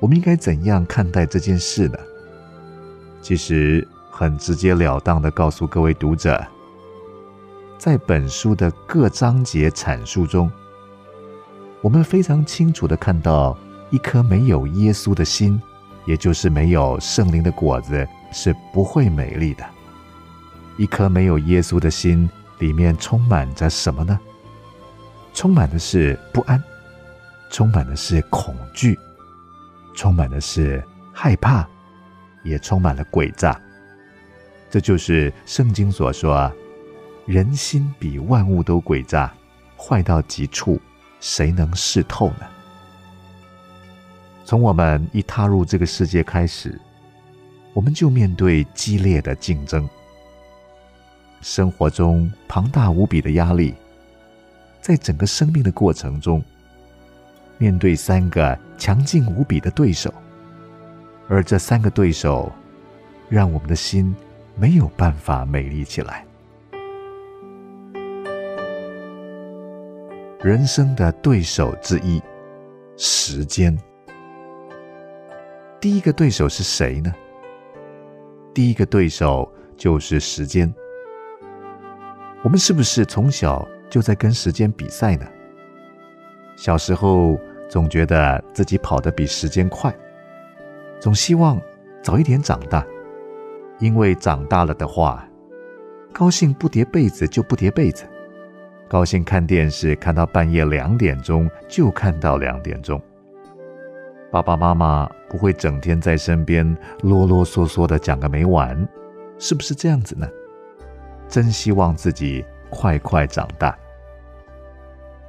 [0.00, 1.98] 我们应该怎样看待这件事呢？
[3.20, 6.44] 其实很直截了当的告诉各位读者。
[7.76, 10.50] 在本书的各章节阐述中，
[11.80, 13.56] 我们非常清楚的看到，
[13.90, 15.61] 一颗没有耶稣的心，
[16.04, 19.64] 也就是没有圣灵的果子，是不会美丽的。
[20.76, 24.18] 一颗没有耶稣的心，里面充满着什么呢？
[25.32, 26.62] 充满的是不安，
[27.50, 28.98] 充满的是恐惧，
[29.98, 30.80] 充满的是
[31.12, 31.68] 害怕，
[32.44, 33.61] 也充满了诡诈。
[34.70, 36.52] 这就是圣经所说。
[37.26, 39.34] 人心比万物都诡诈，
[39.76, 40.80] 坏到极处，
[41.20, 42.46] 谁能视透呢？
[44.46, 46.80] 从我们一踏入这个世界开始，
[47.74, 49.87] 我们就面对激烈的竞争，
[51.42, 53.74] 生活中庞大无比的压力，
[54.80, 56.42] 在整个生命的过程中，
[57.58, 60.12] 面对三个强劲无比的对手，
[61.28, 62.52] 而这三个对手，
[63.28, 64.14] 让我们的心
[64.56, 66.24] 没有办法美丽起来。
[70.40, 72.22] 人生的对手之一，
[72.96, 73.76] 时间。
[75.80, 77.12] 第一个对手是谁呢？
[78.54, 80.72] 第一个对手就是时间。
[82.44, 85.26] 我们是不是从小就在跟时间比赛呢？
[86.58, 89.94] 小时候总觉得自己跑得比时间快，
[90.98, 91.56] 总希望
[92.02, 92.84] 早一点长大，
[93.78, 95.24] 因为长大了的话，
[96.12, 98.04] 高兴不叠被子就不叠被子。
[98.88, 103.00] 高兴看电视，看到半夜两点钟就看到两点钟。
[104.32, 108.76] 爸爸妈妈不会整天在身边啰啰嗦嗦的讲个没完，
[109.38, 110.28] 是不是这样子呢？
[111.28, 113.78] 真希望自己快快长大。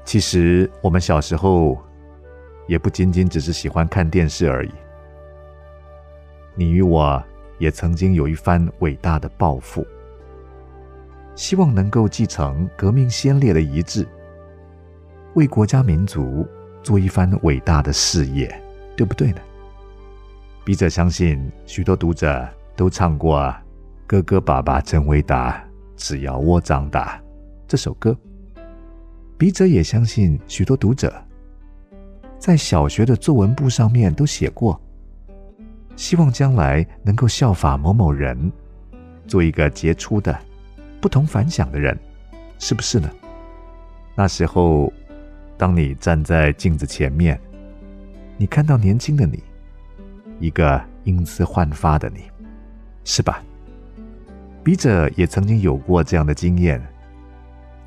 [0.09, 1.77] 其实我们小时候
[2.65, 4.71] 也不仅仅只是喜欢看电视而已。
[6.55, 7.23] 你与我
[7.59, 9.85] 也曾经有一番伟大的抱负。
[11.35, 14.03] 希望能够继承革命先烈的遗志，
[15.35, 16.43] 为国家民族
[16.81, 18.51] 做一番伟大的事业，
[18.97, 19.39] 对不对呢？
[20.65, 23.37] 笔者相信，许多读者都唱过
[24.07, 25.63] 《哥哥爸爸真伟大，
[25.95, 27.17] 只要我长大》
[27.67, 28.17] 这首歌。
[29.39, 31.13] 笔者也相信，许多读者
[32.37, 34.77] 在小学的作文簿上面都写过，
[35.95, 38.51] 希望将来能够效法某某人，
[39.27, 40.37] 做一个杰出的。
[40.99, 41.97] 不同凡响的人，
[42.57, 43.09] 是不是呢？
[44.13, 44.91] 那时候，
[45.57, 47.39] 当你站在镜子前面，
[48.35, 49.41] 你看到年轻的你，
[50.41, 52.23] 一个英姿焕发的你，
[53.05, 53.41] 是吧？
[54.65, 56.85] 笔者也曾经有过这样的经验，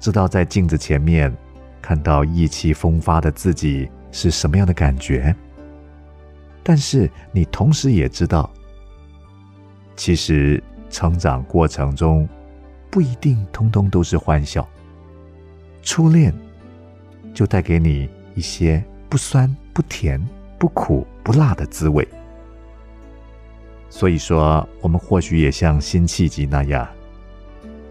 [0.03, 1.35] 知道在镜子前面
[1.81, 5.35] 看到意气风发的自己是什么样的感觉。
[6.63, 8.51] 但是你同时也知道，
[9.97, 12.29] 其实成长过程中。
[12.91, 14.69] 不一定通通都是欢笑。
[15.81, 16.31] 初恋
[17.33, 20.23] 就带给你一些不酸不甜
[20.59, 22.07] 不苦不辣的滋味。
[23.89, 26.87] 所以说，我们或许也像辛弃疾那样，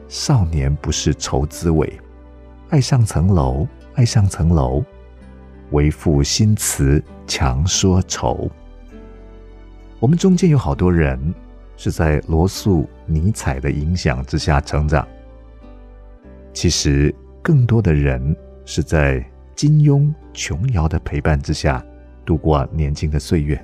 [0.08, 1.91] 少年不是愁滋味，
[2.71, 4.81] 爱上层楼，爱上层楼，
[5.71, 8.49] 为赋新词强说愁。
[9.99, 11.19] 我们中间有好多人
[11.75, 15.05] 是在罗素、尼采的影响之下成长，
[16.53, 19.21] 其实更多的人是在
[19.53, 21.86] 金庸、琼瑶的陪伴之下
[22.25, 23.62] 度过年轻的岁月。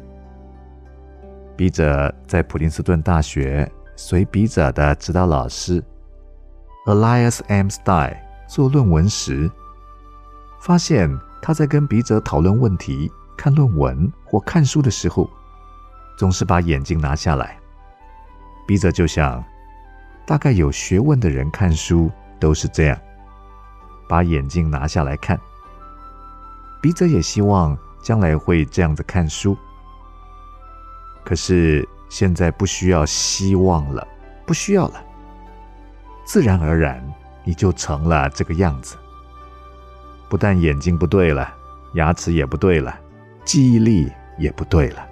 [1.55, 5.81] 笔者在普林斯顿大学随笔者的指导老师
[6.85, 7.67] Elias M.
[7.67, 8.17] Stein
[8.47, 9.49] 做论文时，
[10.59, 11.09] 发现
[11.41, 15.29] 他在跟笔者讨论问题、看论文或看书的时候，
[16.17, 17.59] 总是把眼镜拿下来。
[18.65, 19.43] 笔者就想，
[20.25, 22.97] 大概有学问的人看书都是这样，
[24.07, 25.39] 把眼镜拿下来看。
[26.81, 29.57] 笔者也希望将来会这样子看书。
[31.23, 34.07] 可是现在不需要希望了，
[34.45, 35.03] 不需要了，
[36.25, 37.03] 自然而然
[37.47, 38.97] 你就成了这个样子。
[40.27, 41.49] 不但眼睛不对了，
[41.93, 42.93] 牙齿也不对了，
[43.45, 45.07] 记忆力也不对了。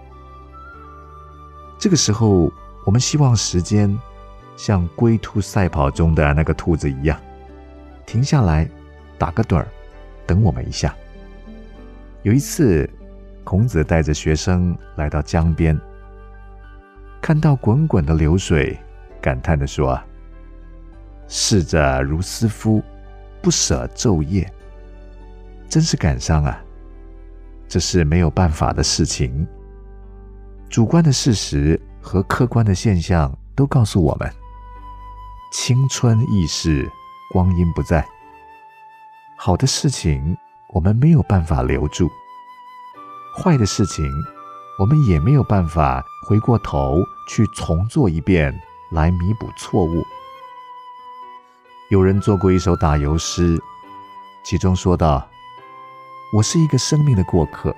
[1.80, 2.52] 这个时候，
[2.86, 3.98] 我们希望时间
[4.58, 7.18] 像龟兔赛跑中的那个兔子一样，
[8.06, 8.70] 停下来，
[9.18, 9.68] 打个盹儿，
[10.28, 10.94] 等我们一下。
[12.24, 12.90] 有一次，
[13.46, 15.80] 孔子带着学生来到江边。
[17.22, 18.78] 看到滚滚的流水，
[19.22, 19.98] 感叹地说
[21.28, 22.84] ：“逝者如斯夫，
[23.42, 24.52] 不舍昼夜。”
[25.70, 26.62] 真是感伤啊！
[27.68, 29.46] 这是没有办法的事情。
[30.70, 34.32] 主观的事实和客观的现象都告诉我们：
[35.52, 36.90] 青春易逝，
[37.32, 38.06] 光阴不再。
[39.38, 40.38] 好的事情
[40.74, 42.10] 我们没有办法留住，
[43.38, 44.06] 坏的事情
[44.80, 47.04] 我们也没有办法回过头。
[47.28, 48.54] 去重做一遍
[48.92, 50.06] 来弥补错误。
[51.90, 53.62] 有人做过一首打油诗，
[54.44, 55.30] 其中说道
[56.36, 57.76] ：“我是一个生命的过客，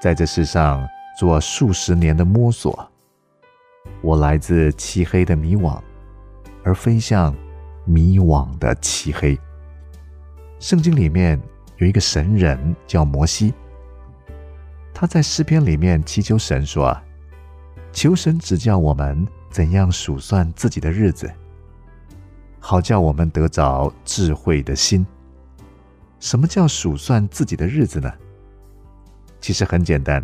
[0.00, 0.86] 在这世上
[1.18, 2.88] 做数十年的摸索。
[4.02, 5.80] 我来自漆黑的迷惘，
[6.62, 7.34] 而飞向
[7.84, 9.36] 迷惘的漆黑。”
[10.60, 11.40] 圣经里面
[11.78, 13.52] 有一个神人叫摩西，
[14.94, 16.96] 他在诗篇里面祈求神说。
[17.90, 21.28] 求神指教我们怎样数算自己的日子，
[22.68, 25.06] 好叫我们得着智慧的心。
[26.20, 28.12] 什么叫数算自己的日子呢？
[29.40, 30.22] 其实很简单，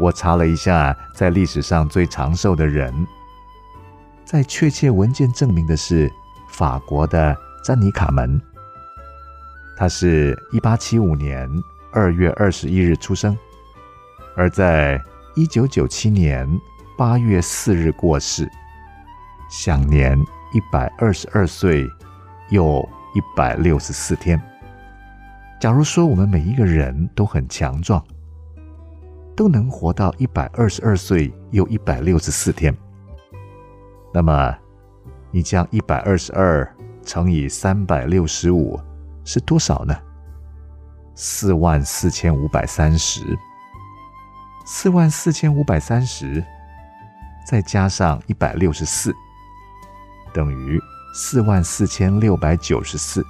[0.00, 3.06] 我查了一下，在历史上最长寿的人，
[4.24, 6.10] 在确切文件证明的是
[6.48, 8.40] 法国的詹妮卡门，
[9.76, 11.46] 他是一八七五年
[11.92, 13.36] 二月二十一日出生，
[14.34, 14.98] 而在。
[15.34, 16.48] 一九九七年
[16.96, 18.50] 八月四日过世，
[19.48, 20.18] 享年
[20.52, 21.86] 一百二十二岁
[22.50, 22.80] 又
[23.14, 24.40] 一百六十四天。
[25.60, 28.02] 假如说我们每一个人都很强壮，
[29.36, 32.76] 都能活到一百二十二岁又一百六十四天，
[34.14, 34.56] 那么
[35.30, 36.66] 你将一百二十二
[37.04, 38.78] 乘以三百六十五
[39.24, 39.96] 是多少呢？
[41.14, 43.20] 四万四千五百三十。
[44.64, 46.44] 四万四千五百三十，
[47.46, 49.14] 再加上一百六十四，
[50.38, 50.80] 等于
[51.12, 53.26] 四万四千六百九十四。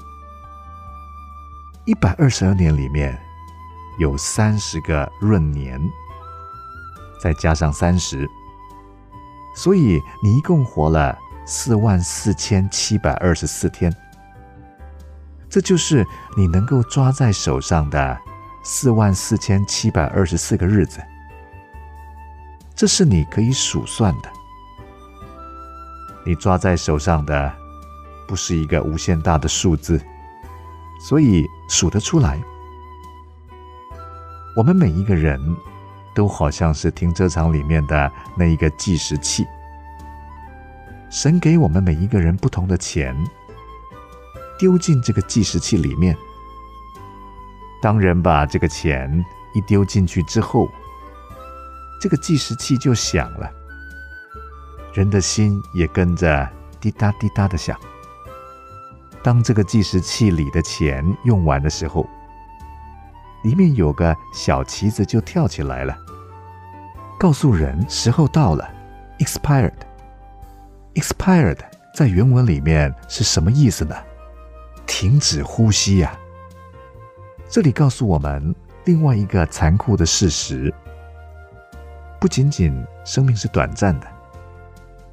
[1.87, 3.19] 一百二十二年里面
[3.99, 5.81] 有三十个闰年，
[7.19, 8.29] 再加上三十，
[9.57, 13.91] 所以你一共活了四万四千七百二十四天。
[15.49, 18.21] 这就是你能够抓在手上的
[18.63, 21.01] 四万四千七百二十四个日子。
[22.77, 24.31] 这是你可以数算的，
[26.29, 27.51] 你抓在手上的
[28.27, 29.99] 不是一个无限大的数字，
[31.01, 32.39] 所以数得出来。
[34.55, 35.41] 我们每一个人
[36.15, 39.47] 都好像是停车场里面的那一个计时器，
[41.09, 43.17] 神给我们每一个人不同的钱，
[44.59, 46.15] 丢进这个计时器里面。
[47.81, 49.25] 当人把这个钱
[49.55, 50.69] 一丢进去之后，
[52.03, 53.51] 这个计时器就响了，
[54.93, 56.49] 人的心也跟着
[56.81, 57.79] 滴答滴答的响。
[59.23, 62.07] 当这个计时器里的钱用完的时候，
[63.45, 65.97] 里面有个小旗子就跳起来了，
[67.19, 68.69] 告诉人时候到了
[69.19, 69.73] ，expired。
[70.95, 71.59] expired
[71.95, 73.95] 在原文里面是什么意思呢？
[74.87, 76.17] 停止呼吸呀！
[77.49, 80.73] 这里告诉我们另外一个残酷的事实。
[82.21, 84.07] 不仅仅生命是短暂的，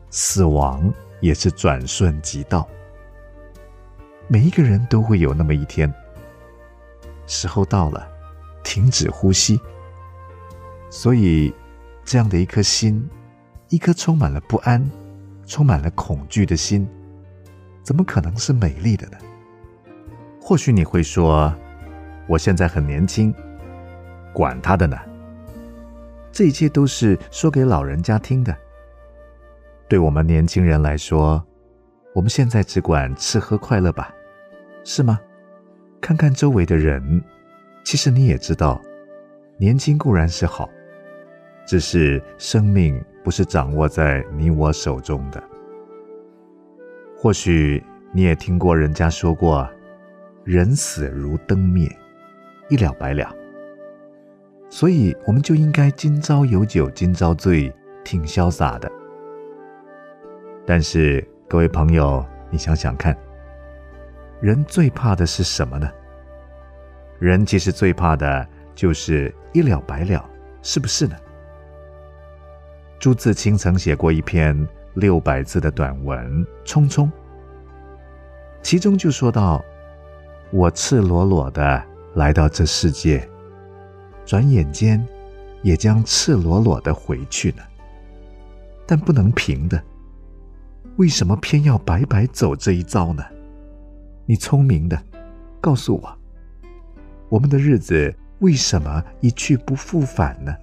[0.10, 2.68] 死亡也是转瞬即到。
[4.28, 5.94] 每一个人都会有那么一天，
[7.28, 8.08] 时候到了，
[8.64, 9.60] 停止呼吸。
[10.90, 11.54] 所以，
[12.04, 13.08] 这样的一颗心，
[13.70, 14.84] 一颗充满了不安、
[15.46, 16.88] 充满了恐惧的心，
[17.84, 19.18] 怎么可能是美丽的呢？
[20.42, 21.54] 或许你会说
[22.28, 23.34] ：“我现在很年轻，
[24.32, 24.98] 管他的呢。”
[26.32, 28.56] 这一切都是说给老人家听的。
[29.88, 31.46] 对我们年轻人来说，
[32.14, 34.12] 我们现在只管吃喝快乐吧，
[34.84, 35.20] 是吗？
[36.02, 37.22] 看看周围的人，
[37.84, 38.82] 其实你也知道，
[39.60, 40.68] 年轻固然是好，
[41.68, 45.44] 只是生命不是掌握在你我手中的。
[47.16, 49.70] 或许你也听过人家说过，
[50.44, 51.88] 人死如灯灭，
[52.70, 53.32] 一了百了。
[54.68, 57.72] 所以我们就应该今朝有酒今朝醉，
[58.04, 58.92] 挺潇洒的。
[60.66, 61.26] 但是。
[61.48, 63.16] 各位朋友，你想想看，
[64.42, 65.88] 人最怕的是什么呢？
[67.20, 70.28] 人其实最怕的就是一了百了，
[70.64, 71.16] 是不是呢？
[72.98, 77.04] 朱自清曾写过一篇六百字的短文《匆匆》，
[78.64, 79.64] 其中就说到
[80.52, 81.82] ：“我赤裸裸的
[82.16, 83.30] 来到这世界，
[84.26, 85.06] 转眼间
[85.62, 87.58] 也将赤裸裸的回去了，
[88.88, 89.80] 但不能平的。”
[90.98, 93.22] 为什么偏要白白走这一遭呢？
[94.26, 94.98] 你聪明的，
[95.60, 96.18] 告诉我，
[97.28, 100.56] 我们的日子为什么一去不复返呢？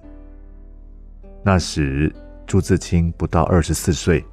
[1.43, 2.11] 那时
[2.47, 4.25] 朱自清不到二十四岁，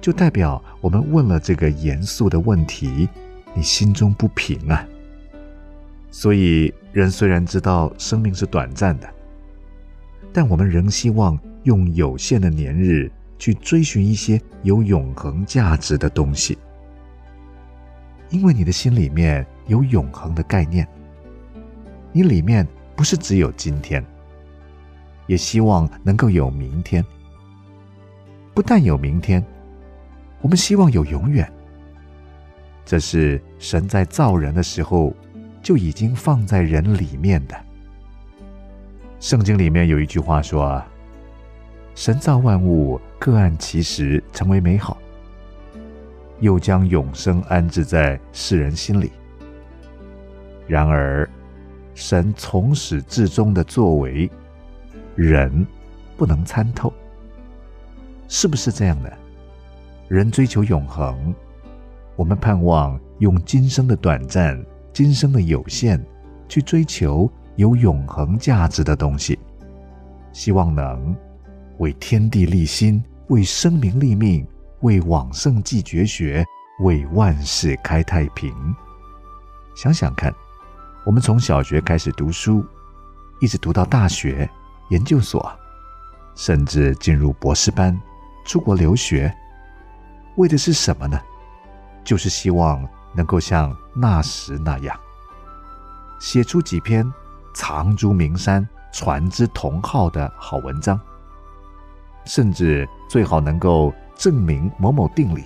[0.00, 3.08] 就代表我们问了这个严肃的问题，
[3.54, 4.86] 你心中不平啊。
[6.12, 9.08] 所以人虽然知道生命是短暂的，
[10.32, 13.10] 但我们仍希望用有限的年日。
[13.42, 16.56] 去追寻一些有永恒价值的东西，
[18.30, 20.86] 因为你的心里面有永恒的概念。
[22.12, 22.64] 你里面
[22.94, 24.00] 不是只有今天，
[25.26, 27.04] 也希望能够有明天。
[28.54, 29.44] 不但有明天，
[30.40, 31.52] 我们希望有永远。
[32.84, 35.12] 这是神在造人的时候
[35.60, 37.60] 就已经放在人里面的。
[39.18, 40.80] 圣经里面有一句话说。
[41.94, 44.98] 神造万物，各按其时成为美好，
[46.40, 49.12] 又将永生安置在世人心里。
[50.66, 51.30] 然而，
[51.94, 54.28] 神从始至终的作为，
[55.14, 55.64] 人
[56.16, 56.92] 不能参透，
[58.26, 59.12] 是不是这样的？
[60.08, 61.32] 人追求永恒，
[62.16, 64.60] 我们盼望用今生的短暂、
[64.92, 66.00] 今生的有限，
[66.48, 69.38] 去追求有永恒价值的东西，
[70.32, 71.14] 希望能。
[71.78, 73.02] 为天地立心，
[73.32, 74.46] 为生民立命，
[74.80, 76.44] 为往圣继绝学，
[76.80, 78.54] 为万世开太平。
[79.74, 80.30] 想想看，
[81.06, 82.62] 我们从小学开始读书，
[83.40, 84.46] 一直读到大学、
[84.90, 85.50] 研究所，
[86.34, 87.98] 甚至进入博士班，
[88.44, 89.34] 出国留学，
[90.36, 91.18] 为的是什么呢？
[92.04, 94.94] 就是希望能够像那时那样，
[96.20, 97.10] 写出几篇
[97.54, 101.00] 藏诸名山、传之同好的好文章。
[102.24, 105.44] 甚至最好能够证明某某定理，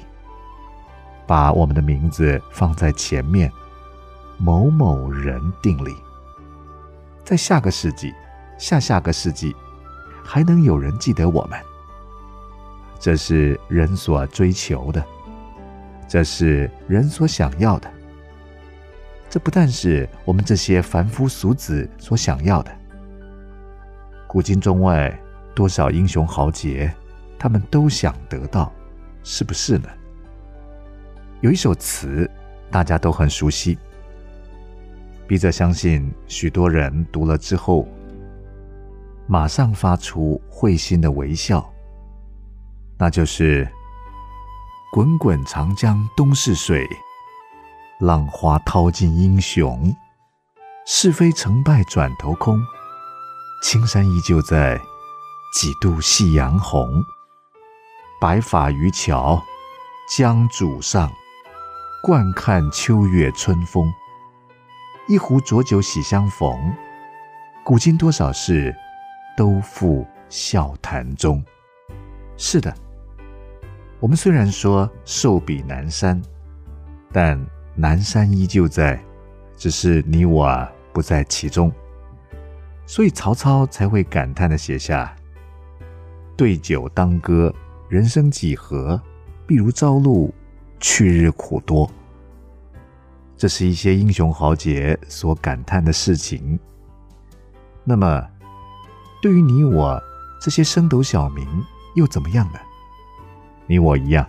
[1.27, 3.51] 把我们的名字放在前面，
[4.39, 5.95] 某某人定理，
[7.25, 8.13] 在下个世纪、
[8.59, 9.55] 下下个世纪，
[10.25, 11.59] 还能有人记得我们。
[12.99, 15.05] 这是人所追求的，
[16.07, 17.91] 这是人所想要的。
[19.29, 22.71] 这不但是我们这些凡夫俗子所想要的，
[24.27, 25.19] 古今中外。
[25.57, 26.95] 多少英雄豪杰，
[27.39, 28.71] 他们都想得到，
[29.25, 29.89] 是不是呢？
[31.41, 32.31] 有一首词，
[32.71, 33.79] 大家都很熟悉。
[35.27, 37.89] 笔者相信，许多人读了之后，
[39.27, 41.67] 马上发出会心的微笑。
[42.99, 43.67] 那就是
[44.93, 46.87] “滚滚长江东逝水，
[48.01, 49.91] 浪花淘尽英雄。
[50.87, 52.61] 是非成败转头空，
[53.63, 54.79] 青山依旧在。”
[55.53, 57.03] 几度夕阳红，
[58.21, 59.43] 白发渔樵
[60.15, 61.11] 江渚上，
[62.03, 63.91] 惯看秋月春风。
[65.09, 66.75] 一壶浊酒喜相逢，
[67.65, 68.75] 古今多少事，
[69.37, 71.43] 都付笑谈中。
[72.37, 72.75] 是的，
[73.99, 76.21] 我们虽然说寿比南山，
[77.13, 77.43] 但
[77.75, 79.03] 南山依旧在，
[79.57, 81.73] 只是你我不在其中。
[82.85, 85.15] 所以曹操才会感叹的写下。
[86.37, 87.53] 对酒当歌，
[87.89, 89.01] 人生几何？
[89.49, 90.35] 譬如朝露，
[90.79, 91.91] 去日苦多。
[93.37, 96.59] 这是一些英雄豪杰所感叹的事情。
[97.85, 98.23] 那么，
[99.23, 100.03] 对于你我
[100.41, 101.47] 这些升斗小民
[101.95, 102.59] 又怎么样呢？
[103.67, 104.29] 你我一样，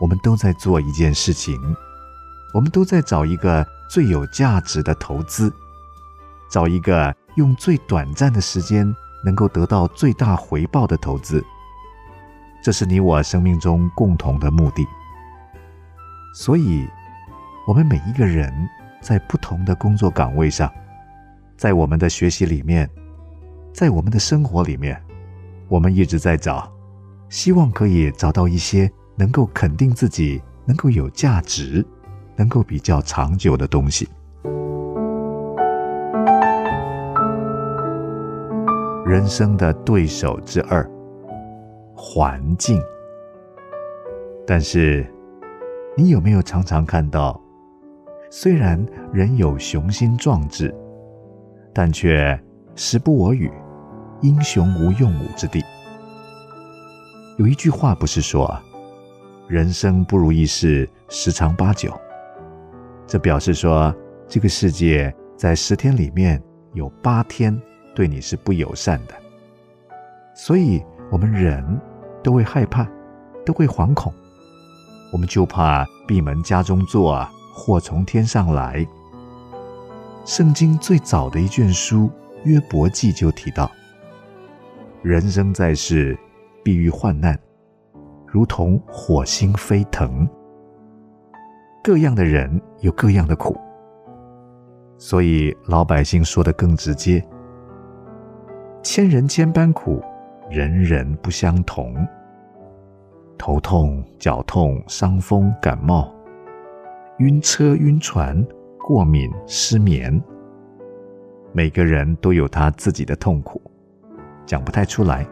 [0.00, 1.58] 我们都在做一件事情，
[2.52, 5.52] 我们都在找一个最有价值的投资，
[6.50, 8.94] 找一个用最短暂的时间
[9.24, 11.44] 能够得到最大回报的投资。
[12.62, 14.86] 这是你我生命中共同的目的。
[16.34, 16.86] 所以。
[17.64, 18.52] 我们每一个人
[19.00, 20.68] 在不同的工作岗位上，
[21.56, 22.90] 在我们的学习里面，
[23.72, 25.00] 在我们的生活里面，
[25.68, 26.68] 我们一直在找，
[27.28, 31.86] 希望可以找到一些能够肯定自己、能够有价值、
[32.34, 34.08] 能够比较长久的东西。
[39.12, 40.90] 人生的对手之二，
[41.94, 42.80] 环境。
[44.46, 45.06] 但是，
[45.94, 47.38] 你有没有常常看到？
[48.30, 48.82] 虽然
[49.12, 50.74] 人有雄心壮志，
[51.74, 52.40] 但却
[52.74, 53.52] 时不我与，
[54.22, 55.62] 英雄无用武之地。
[57.36, 58.58] 有一句话不是说，
[59.46, 61.92] 人生不如意事十常八九。
[63.06, 63.94] 这表示说，
[64.26, 66.42] 这个世界在十天里面
[66.72, 67.54] 有八天
[67.94, 69.14] 对你是不友善的。
[70.34, 71.64] 所以，我们人
[72.22, 72.86] 都会害怕，
[73.44, 74.12] 都会惶恐，
[75.12, 77.26] 我们就怕闭门家中坐。
[77.54, 78.86] 祸从天上来。
[80.24, 82.08] 圣经最早的一卷书
[82.44, 83.70] 《约伯记》就提到：
[85.02, 86.18] 人生在世，
[86.64, 87.38] 必遇患难，
[88.26, 90.26] 如同火星飞腾。
[91.84, 93.54] 各样的人有各样的苦，
[94.96, 97.22] 所以老百姓说的更直接：
[98.82, 100.02] 千人千般苦，
[100.50, 101.94] 人人不相同。
[103.38, 106.12] 头痛、脚痛、伤风、感冒。
[107.18, 108.44] 晕车、晕船、
[108.80, 110.20] 过敏、失眠，
[111.52, 113.62] 每个人都有他自己的痛苦，
[114.44, 115.24] 讲不太出来。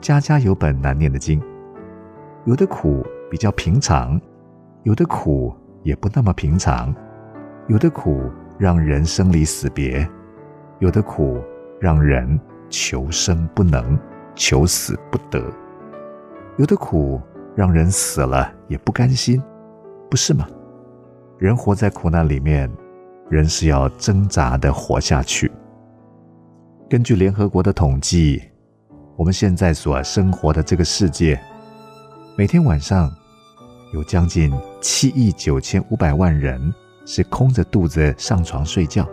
[0.00, 1.42] 家家有本难念的经，
[2.44, 4.20] 有的苦比较平常，
[4.84, 5.52] 有的苦
[5.82, 6.94] 也不那么平常，
[7.66, 10.08] 有的苦让人生离死别，
[10.78, 11.42] 有的苦
[11.80, 12.38] 让人
[12.70, 13.98] 求生不能，
[14.34, 15.44] 求死不得，
[16.56, 17.20] 有的苦
[17.54, 19.42] 让人死了也不甘心，
[20.08, 20.48] 不是吗？
[21.36, 22.70] 人活在苦难里面，
[23.28, 25.50] 人是要挣扎的活下去。
[26.88, 28.42] 根据联合国的统计，
[29.16, 31.40] 我们现在所生活的这个世界，
[32.36, 33.10] 每天晚上
[33.92, 36.72] 有将近七亿九千五百万人
[37.04, 39.08] 是空着肚子上床睡觉。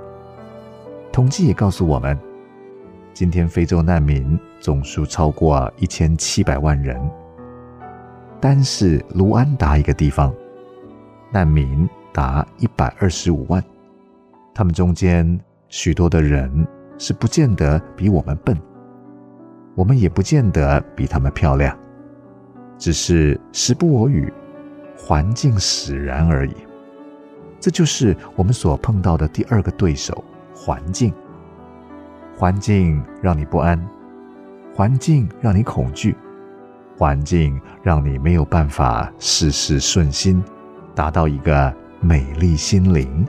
[1.12, 2.18] 统计也告诉我们，
[3.20, 7.02] 今天非洲难民总数超过一千七百万人。
[8.40, 10.32] 单是卢安达一个地方，
[11.32, 11.90] 难民。
[12.14, 13.64] 达一百二十五万，
[14.54, 16.68] 他们中间许多的人
[17.00, 18.56] 是不见得比我们笨，
[19.74, 21.76] 我们也不见得比他们漂亮，
[22.78, 24.32] 只是时不我与，
[24.96, 26.54] 环境使然而已。
[27.60, 30.24] 这就是我们所碰到的第二个对手——
[30.56, 31.12] 环境。
[32.38, 33.84] 环境让你不安，
[34.76, 36.16] 环境让你恐惧，
[36.98, 40.44] 环境让你没有办法事事顺心，
[40.96, 41.74] 达到一个。
[42.00, 43.26] 美丽心灵。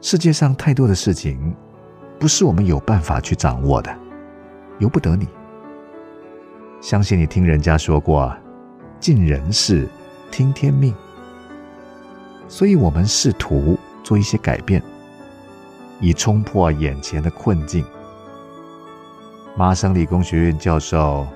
[0.00, 1.54] 世界上太多的事情，
[2.18, 3.96] 不是我们有办法去掌握的，
[4.80, 5.28] 由不得你。
[6.80, 8.36] 相信你听人家说过，
[8.98, 9.88] 尽人事，
[10.32, 10.92] 听天命。
[12.48, 14.82] 所以我们试图做一些改变，
[16.00, 17.84] 以冲破眼前的困境。
[19.56, 21.26] 麻省理工学院教授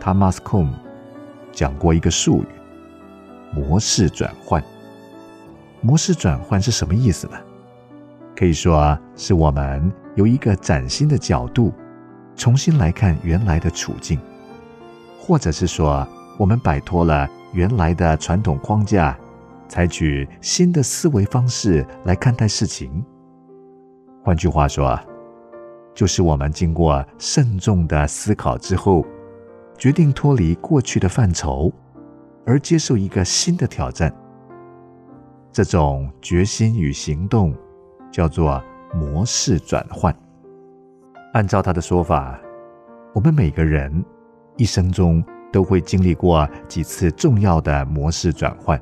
[0.00, 0.68] Thomas Kuhn
[1.52, 2.46] 讲过一个术语：
[3.52, 4.62] 模式转换。
[5.80, 7.36] 模式转换是什么意思呢？
[8.36, 11.72] 可以说是我们由一个崭新的角度
[12.36, 14.18] 重新来看原来的处境，
[15.18, 16.06] 或者是说
[16.38, 19.18] 我们摆脱了原来的传统框架，
[19.68, 23.04] 采取新的思维方式来看待事情。
[24.24, 24.98] 换句话说，
[25.94, 29.04] 就是我们经过慎重的思考之后，
[29.76, 31.72] 决定脱离过去的范畴，
[32.46, 34.14] 而接受一个新的挑战。
[35.50, 37.52] 这种决心与行动，
[38.12, 38.62] 叫做
[38.94, 40.14] 模式转换。
[41.34, 42.38] 按照他的说法，
[43.12, 44.04] 我们每个人
[44.56, 48.80] 一生中都会经历过几次重要的模式转换。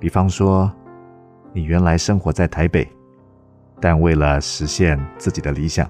[0.00, 0.70] 比方说，
[1.52, 2.86] 你原来生活在台北，
[3.80, 5.88] 但为了实现自己的理想，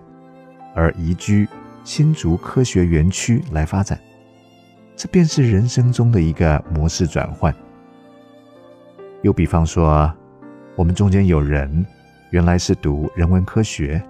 [0.75, 1.49] 而移居
[1.85, 3.99] 新竹科学园区来发展，
[4.97, 7.55] 这便是人生中的一个模式转换。
[9.23, 10.13] 又比方说，
[10.75, 11.85] 我们中间有人
[12.31, 14.03] 原来是读人文科学，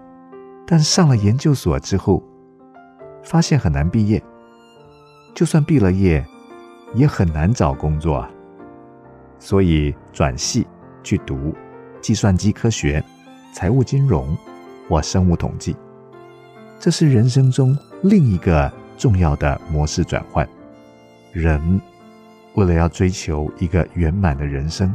[0.67, 2.23] 但上了研究所之后，
[3.23, 4.23] 发现很难毕业。
[5.35, 6.25] 就算毕了业，
[6.95, 8.27] 也很难找工作，
[9.39, 10.67] 所以转系
[11.03, 11.55] 去读
[12.01, 13.05] 计算机科学、
[13.57, 14.37] 财务金融
[14.87, 15.75] 或生物统计。
[16.79, 20.47] 这是人生中另一个重要的模式转换。
[21.33, 21.81] 人
[22.53, 24.95] 为了要追求一个圆满的人生，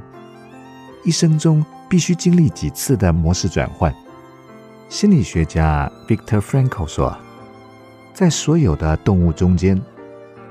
[1.03, 3.91] 一生中必须经历几次的模式转换。
[4.89, 7.17] 心理学家 Victor Frankl 说，
[8.13, 9.81] 在所有的动物中间。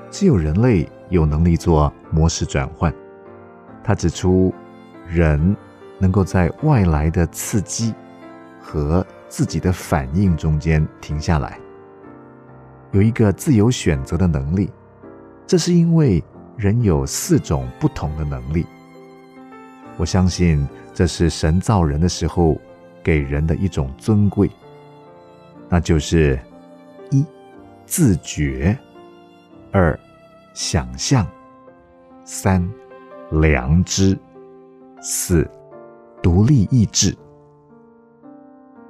[0.09, 2.93] 只有人类有能力做模式转换。
[3.81, 4.53] 他指出，
[5.07, 5.55] 人
[5.97, 7.93] 能够在外来的刺激
[8.71, 11.59] 和自己的反应中间停下来，
[12.91, 14.71] 有一个自由选择的能力。
[15.45, 16.23] 这是因为
[16.55, 18.65] 人有四种不同的能力。
[19.97, 22.57] 我相信这是神造人的时候
[23.03, 24.49] 给人的一种尊贵，
[25.67, 26.39] 那就是
[27.09, 27.25] 一
[27.85, 28.77] 自觉。
[29.73, 29.99] 二，
[30.53, 31.25] 想象；
[32.23, 32.65] 三，
[33.31, 34.17] 良知；
[35.01, 35.45] 四，
[36.21, 37.13] 独立意志。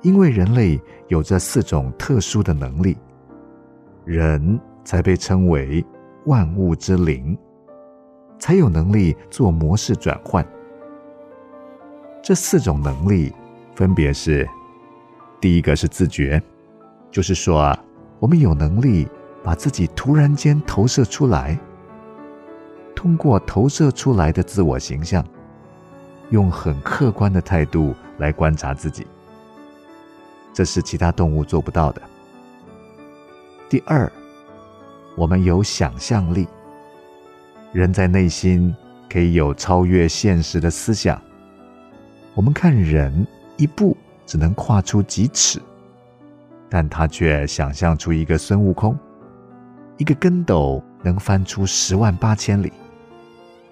[0.01, 2.97] 因为人类有这四种特殊的能力，
[4.05, 5.85] 人才被称为
[6.25, 7.37] 万物之灵，
[8.39, 10.45] 才有能力做模式转换。
[12.21, 13.33] 这四种能力
[13.75, 14.47] 分别是：
[15.39, 16.41] 第一个是自觉，
[17.09, 17.83] 就是说啊，
[18.19, 19.07] 我们有能力。
[19.43, 21.57] 把自己突然间投射出来，
[22.95, 25.25] 通过投射出来的自我形象，
[26.29, 29.07] 用很客观的态度来观察自己，
[30.53, 32.01] 这是其他动物做不到的。
[33.69, 34.11] 第二，
[35.15, 36.47] 我们有想象力，
[37.71, 38.75] 人在内心
[39.09, 41.21] 可以有超越现实的思想。
[42.33, 43.25] 我们看人
[43.57, 43.95] 一步
[44.25, 45.61] 只能跨出几尺，
[46.69, 48.97] 但他却想象出一个孙悟空。
[49.97, 52.73] 一个跟斗能翻出十万八千里，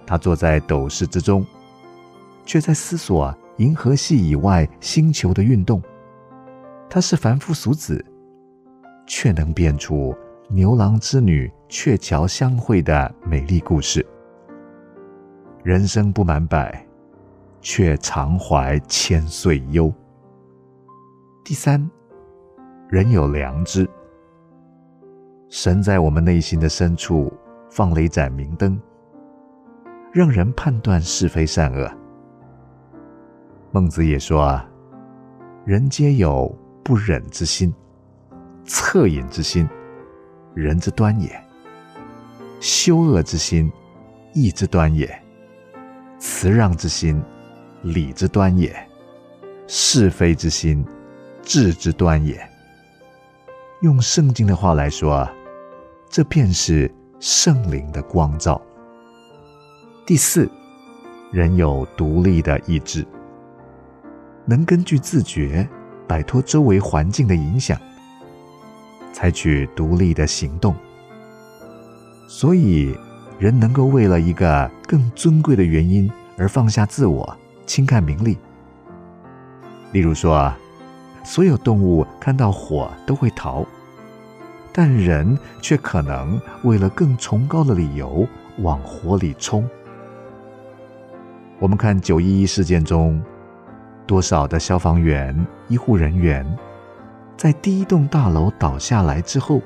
[0.06, 1.46] 他坐在斗室之中，
[2.46, 5.82] 却在思索银河系以外星球的运动。
[6.90, 8.04] 他是凡夫俗子，
[9.06, 10.16] 却能编出
[10.50, 14.04] 牛郎织女鹊桥相会的美丽故事。
[15.64, 16.84] 人生不满百，
[17.62, 19.94] 却常怀千岁忧。
[21.46, 21.88] 第三，
[22.90, 23.88] 人有良知。
[25.48, 27.32] 神在我们内心的深处
[27.70, 28.80] 放了一盏明灯，
[30.12, 31.88] 让人判断是非善恶。
[33.72, 34.68] 孟子也说啊
[35.66, 37.74] ：“人皆有不忍之心，
[38.66, 39.68] 恻隐之心，
[40.54, 41.30] 人之端也；
[42.60, 43.72] 羞恶之心，
[44.34, 45.08] 义之端也；
[46.20, 47.22] 辞让之心，
[47.84, 48.72] 礼之端也；
[49.68, 50.86] 是非之心，
[51.44, 52.40] 智之端也。”
[53.82, 55.30] 用圣经的话来说。
[56.12, 58.60] 这便是圣灵的光照。
[60.08, 60.50] 第四，
[61.32, 63.06] 人有独立的意志，
[64.44, 65.70] 能根据自觉
[66.10, 67.80] 摆脱周围环境的影响，
[69.14, 70.74] 采取独立的行动。
[72.28, 72.98] 所以，
[73.38, 77.38] 人能够为了一个更尊贵的原因而放下自我，
[77.68, 78.40] 轻看名利。
[79.92, 80.52] 例如说，
[81.24, 83.64] 所有动物看到火都会逃。
[84.72, 88.26] 但人却可能为了更崇高的理由
[88.60, 89.68] 往火里冲。
[91.60, 93.22] 我们看九一一事件中，
[94.08, 95.36] 多少的消防员、
[95.70, 96.46] 医护人员，
[97.38, 99.62] 在第一栋大楼倒下来之后，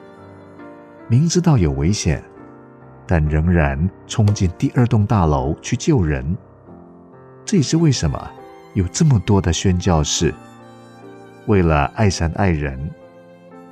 [1.07, 2.23] 明知道有危险，
[3.07, 6.37] 但仍然冲进第二栋大楼去救人。
[7.43, 8.31] 这也是为什么
[8.75, 10.31] 有这么多的宣教士，
[11.47, 12.91] 为了爱神爱人，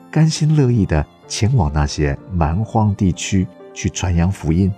[0.09, 1.05] 甘心乐意的。
[1.27, 4.69] 前往那些蛮荒地区去传扬福音，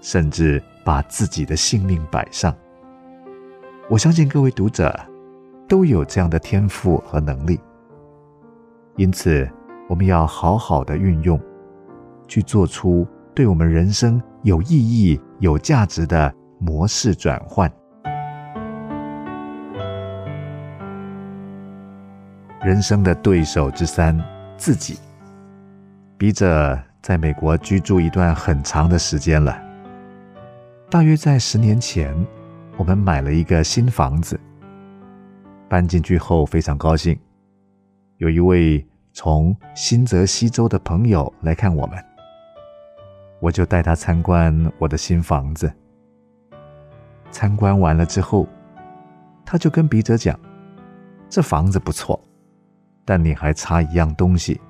[0.00, 2.54] 甚至把自己的性命摆上。
[3.90, 4.96] 我相信各位读者
[5.68, 7.58] 都有这样的天赋和能力，
[8.96, 9.48] 因此
[9.88, 11.40] 我们要好好的运用，
[12.28, 17.70] 去做出对我们人生有意义、有价值的模式转换。
[22.62, 24.16] 人生的对手之三，
[24.56, 24.98] 自己。
[26.16, 29.60] 笔者在美国居住一段很长的时间了，
[30.88, 32.14] 大约在十年前，
[32.76, 34.38] 我们买了一个新房子。
[35.72, 37.18] 搬进去后非常高兴，
[38.18, 41.96] 有一位从新泽西州的朋友来看我们，
[43.40, 45.72] 我就带他参观我的新房子。
[47.30, 48.46] 参观完了之后，
[49.46, 50.38] 他就跟笔者讲
[51.30, 52.22] ：“这房子不错，
[53.06, 54.60] 但你还差一样东西。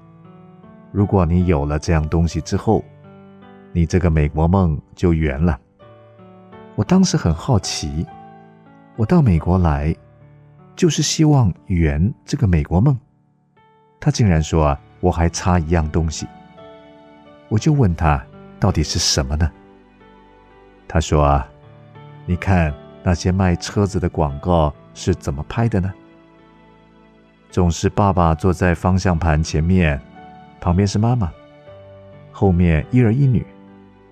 [0.93, 2.81] 如果你有了这样东西之后，
[3.73, 5.59] 你这个美国梦就圆了。”
[6.79, 8.07] 我当时很好奇，
[8.95, 9.93] 我到美国来
[10.77, 12.99] 就是希望圆这个美国梦。
[14.01, 16.27] 他竟然说我还差一样东西，
[17.49, 18.25] 我就问他
[18.59, 19.51] 到底是什么呢？
[20.87, 21.43] 他说
[22.27, 22.73] ：“你看。”
[23.05, 25.93] 那些卖车子的广告是怎么拍的呢？
[27.51, 30.01] 总是爸爸坐在方向盘前面，
[30.61, 31.29] 旁边是妈妈，
[32.31, 33.45] 后面一儿一女，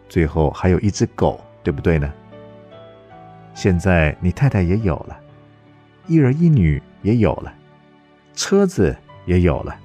[0.08, 2.12] 最后还有一只狗，对不对呢？
[3.54, 5.16] 现在你太太也有了，
[6.10, 7.54] 一儿一女也有了，
[8.34, 8.96] 车子
[9.26, 9.76] 也有了，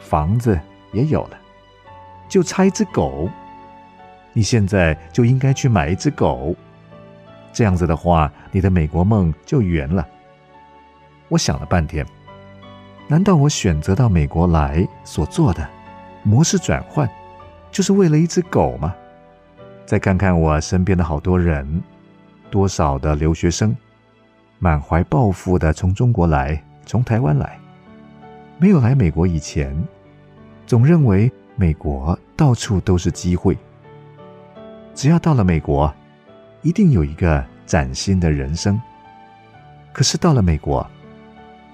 [0.00, 0.58] 房子
[0.92, 1.38] 也有了，
[2.28, 3.30] 就差一只狗。
[4.32, 6.56] 你现在就应该去买一只狗。
[7.52, 10.04] 这样子的话，你的美国梦就圆了。
[11.28, 12.04] 我想了半天，
[13.06, 15.64] 难道我选择到美国来所做的
[16.24, 17.08] 模式转换，
[17.70, 18.92] 就是为了一只狗吗？
[19.86, 21.80] 再看看我身边的好多人，
[22.50, 23.76] 多少的留学生，
[24.62, 27.58] 满怀抱负的从中国来，从台湾来，
[28.58, 29.76] 没有来美国以前，
[30.68, 33.58] 总认为美国到处都是机会，
[34.94, 35.92] 只要到了美国。
[36.60, 38.80] 一定有一个崭新的人生。
[39.92, 40.88] 可是到了美国，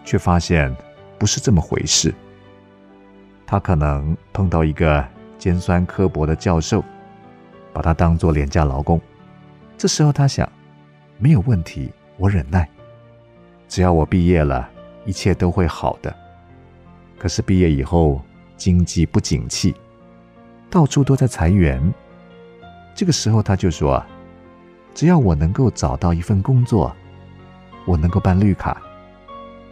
[0.02, 0.74] 却发现
[1.18, 2.14] 不是这么回事。
[3.46, 6.82] 他可能碰到一个尖酸刻薄的教授，
[7.70, 8.98] 把他当做廉价劳工。
[9.76, 10.50] 这时候他想，
[11.18, 12.66] 没有问题，我忍耐，
[13.68, 14.68] 只要我毕业了，
[15.04, 16.14] 一切都会好的。
[17.18, 18.20] 可是毕业以后，
[18.56, 19.74] 经济不景气，
[20.70, 21.82] 到处都在裁员。
[22.94, 24.04] 这个时候他就说。
[24.94, 26.92] 只要我能够找到一份工作，
[27.86, 28.82] 我能够办绿卡，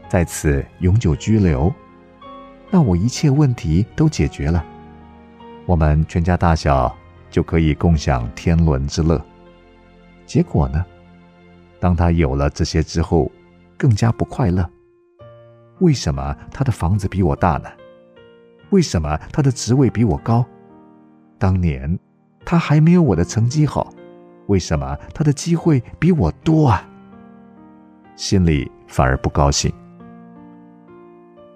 [0.09, 1.72] 在此永久居留，
[2.70, 4.64] 那我一切问题都解决了，
[5.64, 6.97] 我们全家大小
[7.28, 9.20] 就可以共享天伦之乐。
[10.26, 10.86] 结果呢？
[11.80, 13.28] 当他有了这些之后，
[13.77, 14.68] 更加不快乐。
[15.81, 17.68] 为什么他的房子比我大呢？
[18.70, 20.45] 为什么他的职位比我高？
[21.39, 21.99] 当年
[22.45, 23.93] 他还没有我的成绩好。
[24.47, 26.89] 为什么他的机会比我多啊？
[28.14, 29.72] 心里反而不高兴。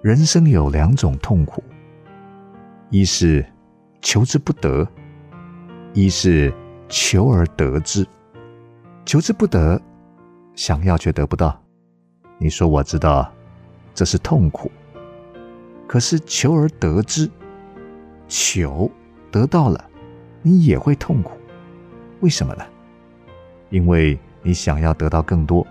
[0.01, 1.63] 人生有两种痛苦，
[2.89, 3.45] 一是
[4.01, 4.87] 求之不得，
[5.93, 6.53] 一是
[6.89, 8.05] 求而得之。
[9.05, 9.81] 求之不得，
[10.53, 11.59] 想要却得不到，
[12.43, 13.31] 你说我知道，
[13.93, 14.71] 这是痛苦。
[15.85, 17.29] 可是求而得之，
[18.27, 18.89] 求
[19.29, 19.85] 得到了，
[20.41, 21.37] 你也会痛苦。
[22.21, 22.65] 为什么呢？
[23.69, 25.67] 因为你想要得到更多，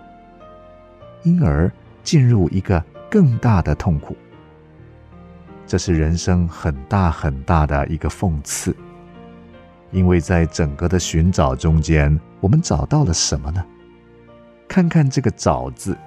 [1.23, 1.69] 因而
[2.03, 4.15] 进入一个更大的痛苦。
[5.67, 8.73] 这是人生很大很大的一个讽刺。
[9.91, 13.61] 因为在整个的寻找中间，我们找到了什么呢？
[14.69, 15.97] 看看这个“找”字，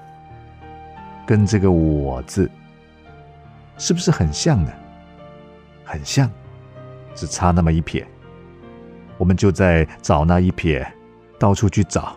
[1.26, 2.50] 跟这个“我”字，
[3.78, 4.70] 是不是很像呢？
[5.84, 6.30] 很像，
[7.14, 8.06] 只差那么一撇。
[9.18, 10.86] 我们就在找那一撇。
[11.36, 12.16] 到处去找，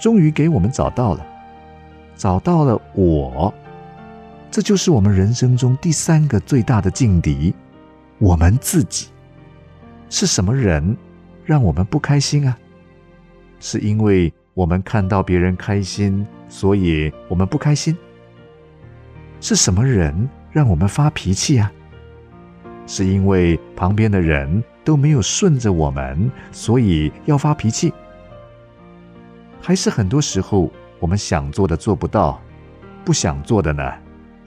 [0.00, 1.24] 终于给我们找到了，
[2.16, 3.52] 找到了我，
[4.50, 7.54] 这就是我们人生中第三个最大的劲敌，
[8.18, 9.08] 我们自己。
[10.08, 10.96] 是什么人
[11.44, 12.58] 让我们不开心啊？
[13.60, 17.96] 是因为我们看到别人开心，所以我们不开心。
[19.40, 21.72] 是什么人让我们发脾气啊？
[22.86, 27.92] 是因为旁边的人都没有顺着我们，所以要发脾气。
[29.60, 32.40] 还是很多时候，我们想做的做不到，
[33.04, 33.92] 不想做的呢，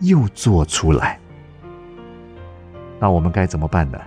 [0.01, 1.19] 又做出来。
[2.99, 3.99] 那我们该怎么办呢？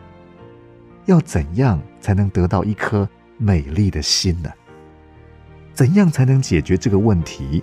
[1.07, 3.09] 要怎样才能得到一颗
[3.39, 4.51] 美丽的心呢？
[5.73, 7.63] 怎样才能解决这个问题，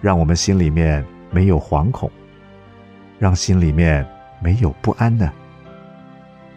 [0.00, 2.08] 让我们心里面没有惶恐，
[3.18, 4.06] 让心里面
[4.40, 5.32] 没有不安呢？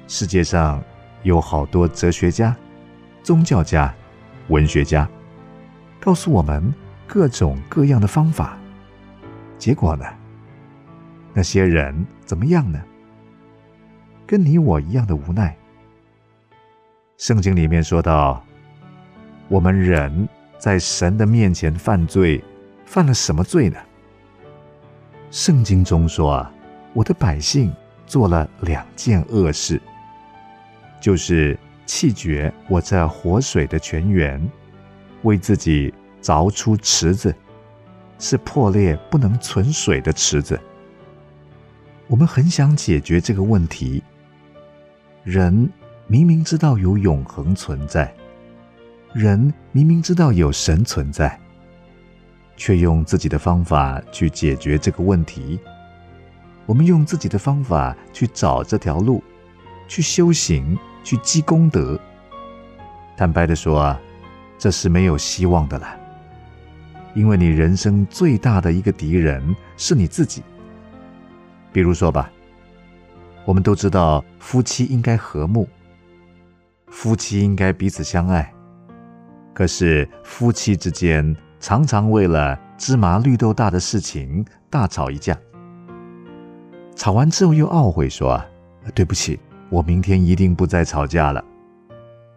[0.07, 0.83] 世界上
[1.23, 2.55] 有好多哲学家、
[3.23, 3.91] 宗教家、
[4.49, 5.09] 文学家。
[5.99, 6.71] 告诉我们
[7.07, 8.55] 各种各样的方法，
[9.57, 10.05] 结果呢？
[11.33, 12.79] 那些人怎么样呢？
[14.27, 15.55] 跟你我一样的无奈。
[17.17, 18.45] 圣经里面说到，
[19.47, 22.43] 我们人在神的面前犯罪，
[22.85, 23.79] 犯了什么罪呢？
[25.35, 26.53] 圣经中说啊，
[26.93, 27.75] 我的百姓
[28.07, 29.81] 做了两件恶事，
[31.01, 34.41] 就是弃绝我这活水的泉源。
[35.23, 37.35] 为自己凿出池子，
[38.17, 40.57] 是破裂不能存水的池子。
[42.07, 44.01] 我们很想解决这个问题。
[45.25, 45.69] 人
[46.07, 48.09] 明明知道有永恒存在，
[49.13, 51.37] 人明明知道有神存在，
[52.55, 55.59] 却用自己的方法去解决这个问题。
[56.65, 59.23] 我们用自己的方法去找这条路，
[59.87, 61.99] 去修行，去积功德。
[63.15, 64.01] 坦白的说啊，
[64.57, 65.99] 这是没有希望的了。
[67.13, 70.43] 因为你人生最大的一个敌人是你自己。
[71.71, 72.29] 比如说吧，
[73.45, 75.69] 我们都知道夫妻应该和睦，
[76.87, 78.51] 夫妻应该彼此相爱。
[79.53, 81.35] 可是夫妻之间
[81.65, 85.35] 常常为了芝麻绿豆大的事情大吵一架，
[86.95, 88.39] 吵完之后又懊悔说
[88.93, 89.39] ：“对不起，
[89.71, 91.43] 我明天一定不再吵架了。”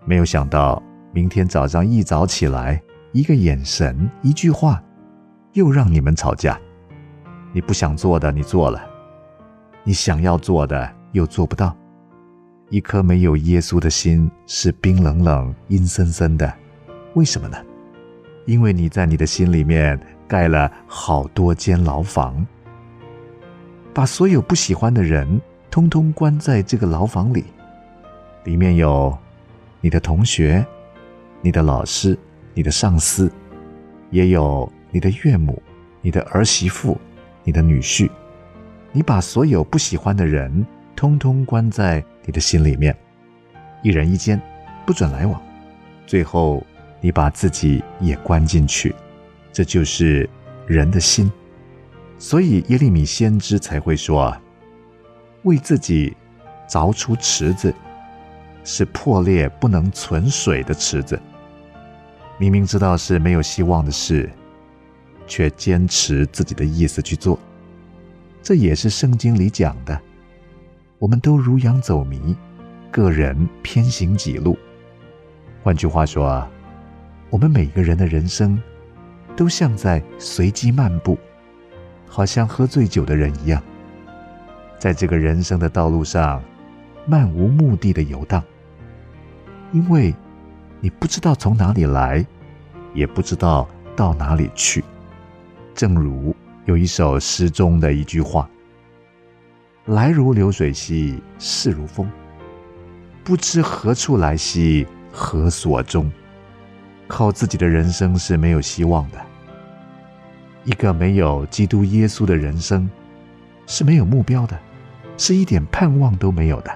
[0.06, 2.82] 没有想到明天早上一早起来。
[3.12, 4.82] 一个眼神，一句话，
[5.52, 6.58] 又让你们吵架。
[7.52, 8.80] 你不想做的，你做了；
[9.84, 11.76] 你想要做的，又做不到。
[12.70, 16.50] 一颗没有耶稣的心是冰冷冷、阴森森的。
[17.12, 17.58] 为什么呢？
[18.48, 22.46] 因为你在你的心里面盖了好多间牢房，
[23.92, 25.38] 把所有不喜欢的人
[25.70, 27.44] 通通关在这个牢房里。
[28.44, 29.16] 里面有
[29.82, 30.64] 你的同学，
[31.42, 32.18] 你的老师。
[32.54, 33.30] 你的上司，
[34.10, 35.62] 也有你的岳母、
[36.02, 36.98] 你的儿媳妇、
[37.44, 38.10] 你的女婿，
[38.90, 42.92] 你把所有不喜欢的人通通关在你的心里面，
[43.80, 44.42] 一人一间，
[44.84, 45.40] 不准来往。
[46.04, 46.66] 最后，
[47.00, 48.94] 你把自己也关进去，
[49.52, 50.28] 这就是
[50.66, 51.30] 人的心。
[52.18, 54.36] 所以耶利米先知才会说
[55.44, 56.16] ：“为自己
[56.68, 57.72] 凿出池子，
[58.64, 61.20] 是破裂不能存水的池子。”
[62.38, 64.30] 明明知道是没有希望的事，
[65.26, 67.38] 却坚持自己的意思去做，
[68.42, 70.00] 这也是圣经里讲的。
[70.98, 72.36] 我们都如羊走迷，
[72.90, 74.58] 个人偏行己路。
[75.62, 76.50] 换句话说啊，
[77.30, 78.60] 我们每个人的人生
[79.36, 81.18] 都像在随机漫步，
[82.06, 83.62] 好像喝醉酒的人一样，
[84.78, 86.42] 在这个人生的道路上
[87.06, 88.42] 漫无目的的游荡，
[89.72, 90.14] 因为。
[90.80, 92.24] 你不知道从哪里来，
[92.94, 94.84] 也不知道到哪里去。
[95.74, 96.32] 正如
[96.66, 98.48] 有一首诗中的一句话
[99.86, 102.08] ：“来如流水兮，逝如风，
[103.24, 106.08] 不知何处来兮，何所终。”
[107.08, 109.18] 靠自己的人生是没有希望的。
[110.64, 112.88] 一个没有基督耶稣的人生
[113.66, 114.56] 是没有目标的，
[115.16, 116.70] 是一点盼望都没有的。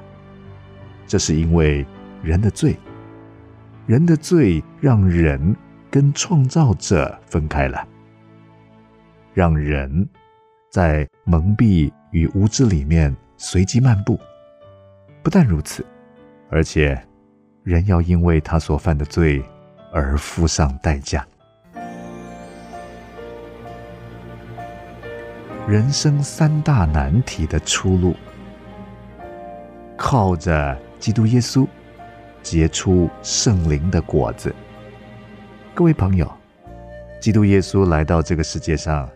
[1.07, 1.87] 这是因为
[2.23, 2.77] 人的罪。
[3.87, 5.55] 人的罪让人
[5.91, 7.87] 跟创造者分开了，
[9.35, 10.09] 让人
[10.71, 14.19] 在蒙蔽与无知里面随机漫步。
[15.23, 15.85] 不但如此，
[16.49, 16.99] 而且
[17.65, 19.43] 人要因为他所犯的罪
[19.93, 21.25] 而付上代价。
[25.69, 28.17] 人生三大难题的出路，
[29.97, 31.67] 靠着基督耶稣。
[32.43, 34.53] 结出圣灵的果子。
[35.77, 36.29] 各位朋友，
[37.21, 39.09] 基督耶稣来到这个世界上，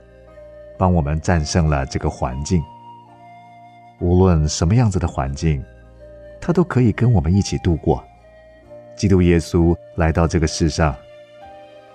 [0.79, 2.63] 帮我们战胜了这个环境。
[3.99, 5.61] 无论什么样子的环境，
[6.41, 8.01] 他都可以跟我们一起度过。
[8.97, 10.97] 基督耶稣来到这个世上，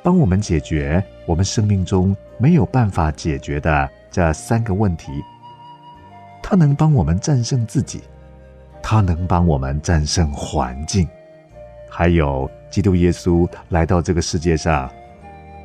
[0.04, 5.12] 帮我们解决我们生命中没有办法解决的这三个问题。
[6.43, 8.02] 他能帮我们战胜自己，
[8.82, 11.08] 他能帮我们战胜环境。
[11.89, 14.91] 还有，基督耶稣来到这个世界上，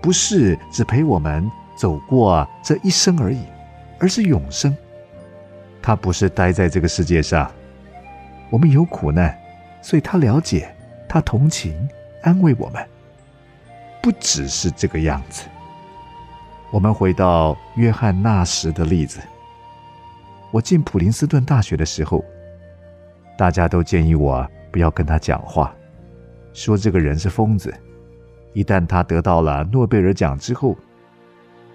[0.02, 3.40] 不是只陪我们走过这一生而已，
[3.98, 4.76] 而是永生。
[5.82, 7.50] 他不是待在这个世界上，
[8.50, 9.36] 我们有苦难，
[9.80, 10.74] 所以他了解，
[11.08, 11.88] 他同情，
[12.22, 12.86] 安慰我们。
[14.02, 15.42] 不只是这个样子。
[16.70, 19.20] 我们回到约翰那时的例子。
[20.52, 22.24] 我进普林斯顿大学的时候，
[23.36, 25.74] 大家都建议我不要跟他讲话。
[26.52, 27.74] 说这个人是疯子。
[28.52, 30.76] 一旦他得到了诺贝尔奖之后，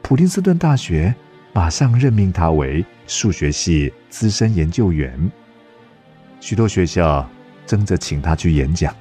[0.02, 1.14] 普林斯顿大学
[1.54, 5.32] 马上任命他为数学系资深研究员。
[6.40, 7.28] 许多学校
[7.68, 8.96] 争着请他去演讲。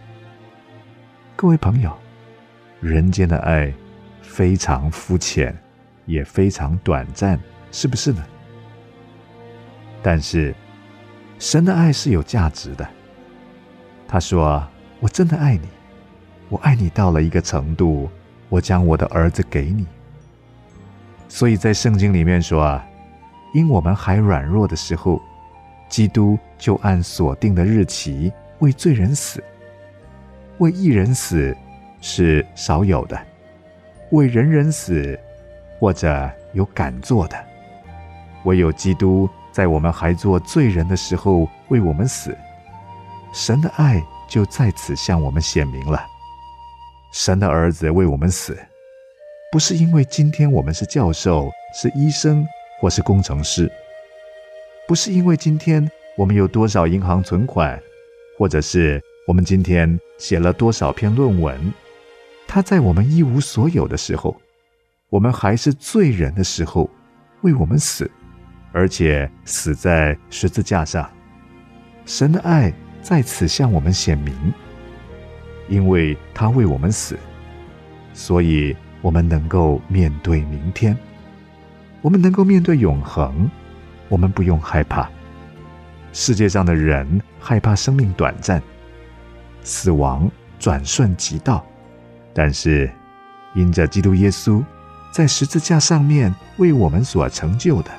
[1.41, 1.91] 各位朋友，
[2.83, 3.73] 人间的爱
[4.21, 5.57] 非常肤浅，
[6.05, 7.41] 也非常短暂，
[7.73, 8.23] 是不是呢？
[10.03, 10.55] 但是
[11.39, 12.87] 神的爱是有价值的。
[14.07, 14.63] 他说。
[15.01, 15.67] 我真的爱你，
[16.51, 18.11] 我爱你到了一个程度，
[18.51, 19.87] 我将我的儿子给你。
[21.27, 22.87] 所以在圣经里面说啊，
[23.55, 25.23] 因我们还软弱的时候，
[25.89, 29.43] 基督就按所定的日期为罪人死。
[30.61, 31.57] 为一人死
[32.03, 33.19] 是少有的，
[34.11, 35.19] 为人人死
[35.79, 37.45] 或者有敢做的，
[38.45, 42.37] 唯有基督在我们还做罪人的时候为我们死，
[43.33, 46.07] 神的爱就在此向我们显明了。
[47.11, 48.55] 神的儿子为我们死，
[49.51, 52.47] 不是因为今天我们是教授、是医生
[52.79, 53.73] 或是工程师，
[54.87, 57.81] 不是因为今天我们有多少银行存款，
[58.39, 59.03] 或者是。
[59.31, 61.57] 我们今天写了多少篇论文？
[62.49, 64.37] 他在我们一无所有的时候，
[65.09, 66.91] 我们还是罪人的时候，
[67.43, 68.11] 为我们死，
[68.73, 71.09] 而且死在十字架上。
[72.05, 74.35] 神的爱在此向我们显明，
[75.69, 77.17] 因为他为我们死，
[78.13, 80.99] 所以我们能够面对明天，
[82.03, 83.49] 我们能够面对永恒，
[84.09, 85.09] 我们不用害怕。
[86.13, 88.61] 世界上的人害怕生命短暂。
[89.63, 91.65] 死亡转瞬即到，
[92.33, 92.91] 但是
[93.55, 94.63] 因着基督耶稣
[95.13, 97.91] 在十字架上面为我们所成就的，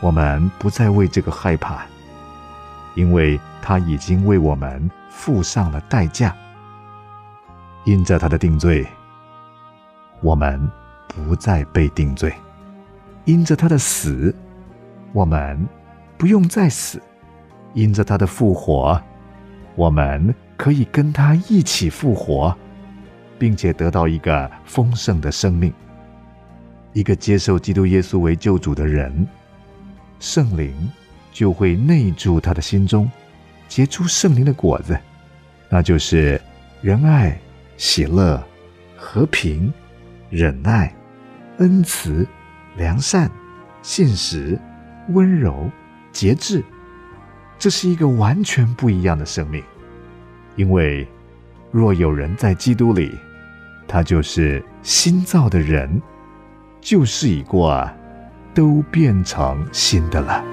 [0.00, 1.82] 我们不再为这个害怕，
[2.94, 6.34] 因为他已经为我们付上了代价。
[7.84, 8.86] 因着他的定罪，
[10.20, 10.70] 我们
[11.06, 12.30] 不再被定罪；
[13.24, 14.34] 因着他的死，
[15.12, 15.66] 我们
[16.18, 16.98] 不用再死；
[17.72, 19.00] 因着他的复活，
[19.74, 20.34] 我们。
[20.58, 22.54] 可以跟他一起复活，
[23.38, 25.72] 并且得到一个丰盛的生命。
[26.92, 29.26] 一个接受基督耶稣为救主的人，
[30.18, 30.74] 圣灵
[31.32, 33.08] 就会内住他的心中，
[33.68, 34.98] 结出圣灵的果子，
[35.68, 36.40] 那就是
[36.82, 37.38] 仁爱、
[37.76, 38.42] 喜乐、
[38.96, 39.72] 和平、
[40.28, 40.92] 忍耐、
[41.58, 42.26] 恩慈、
[42.76, 43.30] 良善、
[43.80, 44.58] 信实、
[45.10, 45.70] 温柔、
[46.10, 46.64] 节制。
[47.60, 49.62] 这是一个完全不一样的生命。
[50.58, 51.06] 因为，
[51.70, 53.16] 若有人在基督里，
[53.86, 56.02] 他就是新造的人，
[56.80, 57.88] 旧事已过，
[58.52, 60.44] 都变成新的了。